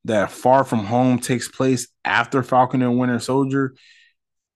that 0.06 0.32
Far 0.32 0.63
From 0.63 0.86
Home 0.86 1.20
takes 1.20 1.50
place 1.50 1.88
after 2.06 2.41
Falcon 2.41 2.82
and 2.82 2.98
Winter 2.98 3.20
Soldier, 3.20 3.76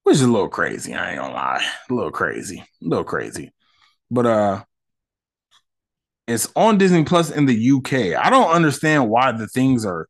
which 0.04 0.16
is 0.16 0.22
a 0.22 0.32
little 0.32 0.48
crazy. 0.48 0.94
I 0.94 1.12
ain't 1.12 1.20
gonna 1.20 1.34
lie. 1.34 1.66
A 1.90 1.94
little 1.94 2.12
crazy. 2.12 2.60
A 2.60 2.66
little 2.88 3.04
crazy. 3.04 3.52
But 4.10 4.26
uh 4.26 4.64
it's 6.28 6.50
on 6.56 6.78
Disney 6.78 7.04
Plus 7.04 7.30
in 7.30 7.46
the 7.46 7.72
UK. 7.72 8.18
I 8.18 8.30
don't 8.30 8.50
understand 8.50 9.10
why 9.10 9.32
the 9.34 9.48
things 9.48 9.86
are 9.86 10.08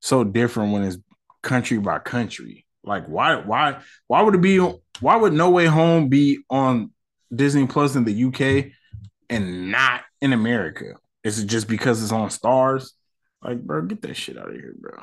so 0.00 0.24
different 0.24 0.72
when 0.72 0.82
it's 0.82 0.96
country 1.42 1.78
by 1.78 1.98
country. 1.98 2.64
Like 2.84 3.06
why 3.06 3.36
why 3.36 3.80
why 4.06 4.22
would 4.22 4.34
it 4.34 4.40
be 4.40 4.58
why 5.00 5.16
would 5.16 5.34
No 5.34 5.50
Way 5.50 5.66
Home 5.66 6.08
be 6.08 6.38
on 6.48 6.90
Disney 7.34 7.66
Plus 7.66 7.96
in 7.96 8.04
the 8.04 8.24
UK 8.24 8.72
and 9.28 9.70
not 9.70 10.02
in 10.20 10.32
America? 10.32 10.94
Is 11.24 11.38
it 11.38 11.46
just 11.46 11.68
because 11.68 12.02
it's 12.02 12.12
on 12.12 12.28
Starz? 12.28 12.90
Like, 13.42 13.62
bro, 13.62 13.82
get 13.82 14.02
that 14.02 14.16
shit 14.16 14.38
out 14.38 14.48
of 14.48 14.54
here, 14.54 14.74
bro. 14.78 14.98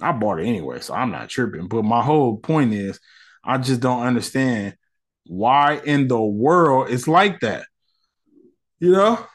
I 0.00 0.12
bought 0.12 0.40
it 0.40 0.46
anyway, 0.46 0.80
so 0.80 0.94
I'm 0.94 1.10
not 1.10 1.28
tripping. 1.28 1.68
But 1.68 1.84
my 1.84 2.02
whole 2.02 2.38
point 2.38 2.72
is, 2.72 2.98
I 3.44 3.58
just 3.58 3.80
don't 3.80 4.02
understand 4.02 4.76
why 5.26 5.80
in 5.84 6.08
the 6.08 6.20
world 6.20 6.90
it's 6.90 7.06
like 7.06 7.40
that. 7.40 7.66
You 8.78 8.92
know? 8.92 9.26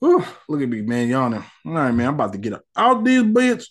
Whew, 0.00 0.24
look 0.48 0.62
at 0.62 0.68
me, 0.68 0.82
man, 0.82 1.08
yawning. 1.08 1.44
All 1.66 1.72
right, 1.72 1.92
man, 1.92 2.08
I'm 2.08 2.14
about 2.14 2.32
to 2.32 2.38
get 2.38 2.52
up 2.52 2.62
out 2.76 3.04
this 3.04 3.22
bitch. 3.22 3.64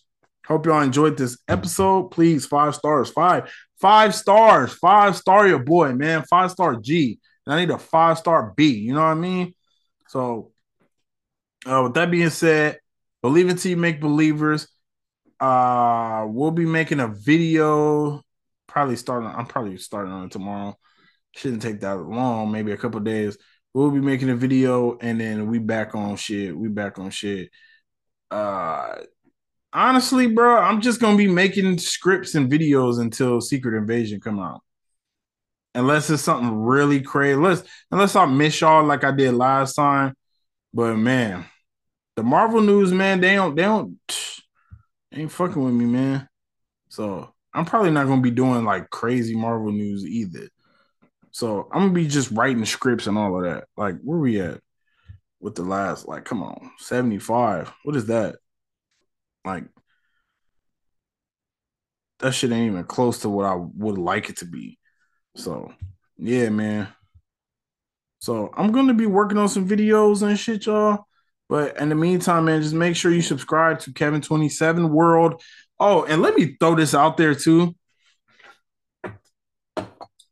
Hope 0.45 0.65
y'all 0.65 0.81
enjoyed 0.81 1.17
this 1.17 1.37
episode. 1.47 2.11
Please, 2.11 2.45
five 2.45 2.75
stars, 2.75 3.09
five, 3.09 3.51
five 3.81 4.13
stars, 4.13 4.73
five 4.73 5.15
star 5.15 5.47
your 5.47 5.59
boy, 5.59 5.93
man. 5.93 6.23
Five 6.29 6.51
star 6.51 6.75
G. 6.75 7.19
And 7.47 7.53
I 7.53 7.61
need 7.61 7.69
a 7.69 7.77
five 7.77 8.17
star 8.17 8.53
B. 8.57 8.73
You 8.73 8.93
know 8.93 8.99
what 8.99 9.07
I 9.07 9.13
mean? 9.13 9.53
So, 10.09 10.51
uh, 11.65 11.83
with 11.83 11.93
that 11.93 12.11
being 12.11 12.29
said, 12.29 12.79
believe 13.21 13.47
it 13.47 13.59
till 13.59 13.71
you 13.71 13.77
make 13.77 14.01
believers. 14.01 14.67
Uh, 15.39 16.25
we'll 16.27 16.51
be 16.51 16.65
making 16.65 16.99
a 16.99 17.07
video. 17.07 18.21
Probably 18.67 18.97
starting. 18.97 19.29
I'm 19.29 19.45
probably 19.45 19.77
starting 19.77 20.11
on 20.11 20.25
it 20.25 20.31
tomorrow. 20.31 20.77
Shouldn't 21.35 21.61
take 21.61 21.79
that 21.81 21.95
long. 21.95 22.51
Maybe 22.51 22.73
a 22.73 22.77
couple 22.77 22.99
days. 22.99 23.37
We'll 23.73 23.91
be 23.91 24.01
making 24.01 24.29
a 24.29 24.35
video, 24.35 24.97
and 24.99 25.21
then 25.21 25.47
we 25.47 25.59
back 25.59 25.95
on 25.95 26.17
shit. 26.17 26.57
We 26.57 26.67
back 26.67 26.99
on 26.99 27.11
shit. 27.11 27.49
Uh, 28.29 28.95
honestly, 29.71 30.27
bro, 30.27 30.57
I'm 30.57 30.81
just 30.81 30.99
gonna 30.99 31.15
be 31.15 31.29
making 31.29 31.77
scripts 31.77 32.35
and 32.35 32.51
videos 32.51 32.99
until 32.99 33.39
Secret 33.39 33.77
Invasion 33.77 34.19
come 34.19 34.39
out. 34.39 34.63
Unless 35.77 36.09
it's 36.09 36.23
something 36.23 36.63
really 36.63 37.01
crazy. 37.01 37.33
Unless 37.33 37.63
unless 37.91 38.15
I 38.15 38.25
miss 38.25 38.59
y'all 38.59 38.83
like 38.83 39.03
I 39.03 39.11
did 39.11 39.33
last 39.35 39.75
time. 39.75 40.15
But 40.73 40.95
man, 40.95 41.45
the 42.15 42.23
Marvel 42.23 42.61
news, 42.61 42.91
man, 42.91 43.21
they 43.21 43.35
don't 43.35 43.55
they 43.55 43.61
don't 43.61 43.99
they 45.11 45.21
ain't 45.21 45.31
fucking 45.31 45.63
with 45.63 45.73
me, 45.75 45.85
man. 45.85 46.27
So 46.89 47.31
I'm 47.53 47.65
probably 47.65 47.91
not 47.91 48.07
gonna 48.07 48.21
be 48.21 48.31
doing 48.31 48.65
like 48.65 48.89
crazy 48.89 49.35
Marvel 49.35 49.71
news 49.71 50.03
either. 50.03 50.49
So 51.29 51.69
I'm 51.71 51.81
gonna 51.81 51.93
be 51.93 52.07
just 52.07 52.31
writing 52.31 52.65
scripts 52.65 53.05
and 53.05 53.15
all 53.15 53.37
of 53.37 53.43
that. 53.43 53.65
Like, 53.77 53.97
where 54.03 54.17
we 54.17 54.41
at 54.41 54.59
with 55.39 55.53
the 55.53 55.61
last? 55.61 56.07
Like, 56.07 56.25
come 56.25 56.41
on, 56.41 56.71
75. 56.79 57.71
What 57.83 57.95
is 57.95 58.07
that? 58.07 58.37
Like, 59.45 59.65
that 62.19 62.33
shit 62.33 62.51
ain't 62.51 62.71
even 62.71 62.83
close 62.85 63.19
to 63.19 63.29
what 63.29 63.45
I 63.45 63.53
would 63.55 63.99
like 63.99 64.31
it 64.31 64.37
to 64.37 64.45
be. 64.45 64.76
So, 65.37 65.71
yeah, 66.17 66.49
man. 66.49 66.87
So 68.19 68.51
I'm 68.57 68.71
gonna 68.71 68.95
be 68.95 69.05
working 69.05 69.37
on 69.37 69.49
some 69.49 69.67
videos 69.67 70.23
and 70.23 70.37
shit, 70.37 70.65
y'all. 70.65 71.05
But 71.47 71.79
in 71.79 71.89
the 71.89 71.95
meantime, 71.95 72.45
man, 72.45 72.61
just 72.61 72.73
make 72.73 72.95
sure 72.95 73.11
you 73.11 73.21
subscribe 73.21 73.79
to 73.81 73.93
Kevin 73.93 74.21
27 74.21 74.89
World. 74.91 75.41
Oh, 75.79 76.03
and 76.03 76.21
let 76.21 76.35
me 76.35 76.57
throw 76.59 76.75
this 76.75 76.93
out 76.93 77.17
there 77.17 77.35
too. 77.35 77.75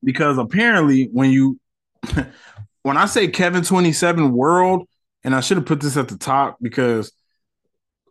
Because 0.03 0.37
apparently, 0.37 1.05
when 1.13 1.29
you 1.31 1.59
when 2.83 2.97
I 2.97 3.05
say 3.05 3.27
Kevin 3.27 3.63
27 3.63 4.31
World, 4.33 4.87
and 5.23 5.35
I 5.35 5.41
should 5.41 5.57
have 5.57 5.65
put 5.67 5.81
this 5.81 5.97
at 5.97 6.07
the 6.07 6.17
top 6.17 6.57
because 6.61 7.11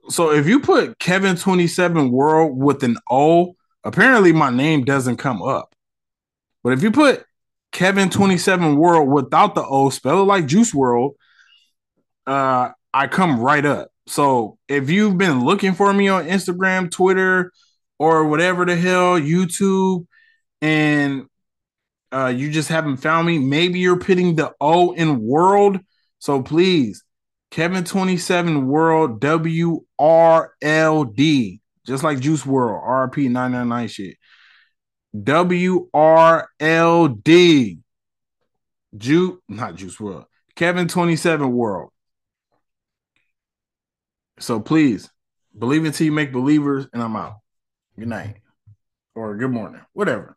so 0.09 0.31
if 0.31 0.47
you 0.47 0.61
put 0.61 0.99
Kevin 0.99 1.37
27 1.37 2.11
World 2.11 2.57
with 2.57 2.85
an 2.85 2.97
O, 3.11 3.57
apparently 3.83 4.33
my 4.33 4.51
name 4.51 4.85
doesn't 4.85 5.17
come 5.17 5.43
up. 5.43 5.74
But 6.65 6.73
if 6.73 6.83
you 6.83 6.91
put 6.91 7.25
Kevin 7.71 8.11
27 8.11 8.77
World 8.77 9.09
without 9.09 9.55
the 9.55 9.65
O, 9.65 9.91
spell 9.91 10.23
it 10.23 10.25
like 10.25 10.47
Juice 10.47 10.73
WRLD, 10.73 11.13
uh, 12.27 12.71
I 12.93 13.07
come 13.07 13.39
right 13.39 13.65
up. 13.65 13.89
So 14.07 14.59
if 14.67 14.91
you've 14.91 15.19
been 15.19 15.45
looking 15.45 15.75
for 15.75 15.93
me 15.93 16.09
on 16.09 16.27
Instagram, 16.27 16.91
Twitter, 16.91 17.53
or 17.99 18.27
whatever 18.27 18.65
the 18.65 18.77
hell, 18.77 19.21
YouTube, 19.21 20.07
and 20.61 21.27
uh, 22.13 22.33
you 22.35 22.51
just 22.51 22.69
haven't 22.69 22.99
found 22.99 23.27
me, 23.27 23.39
maybe 23.39 23.79
you're 23.79 23.99
putting 23.99 24.37
the 24.37 24.53
O 24.61 24.93
in 24.93 25.21
world. 25.21 25.79
So 26.19 26.43
please, 26.43 27.05
Kevin 27.51 27.85
27 27.85 28.67
World 28.67 29.21
W 29.21 29.85
R 29.99 30.53
L 30.63 31.05
D, 31.05 31.61
just 31.87 32.03
like 32.03 32.21
Juice 32.21 32.43
WRLD, 32.43 32.85
RP 32.85 33.31
999 33.31 33.89
shit. 33.89 34.17
W 35.23 35.89
R 35.95 36.49
L 36.59 37.09
D. 37.09 37.79
Ju 38.97 39.43
not 39.49 39.77
Juice 39.77 39.97
WRLD. 39.97 40.27
Kevin 40.57 40.89
27 40.89 41.53
World. 41.53 41.91
So 44.39 44.61
please 44.61 45.11
believe 45.57 45.85
until 45.85 46.07
you 46.07 46.13
make 46.13 46.33
believers, 46.33 46.87
and 46.93 47.03
I'm 47.03 47.17
out. 47.17 47.37
Good 47.99 48.09
night 48.09 48.37
or 49.15 49.37
good 49.37 49.51
morning, 49.51 49.83
whatever. 49.93 50.37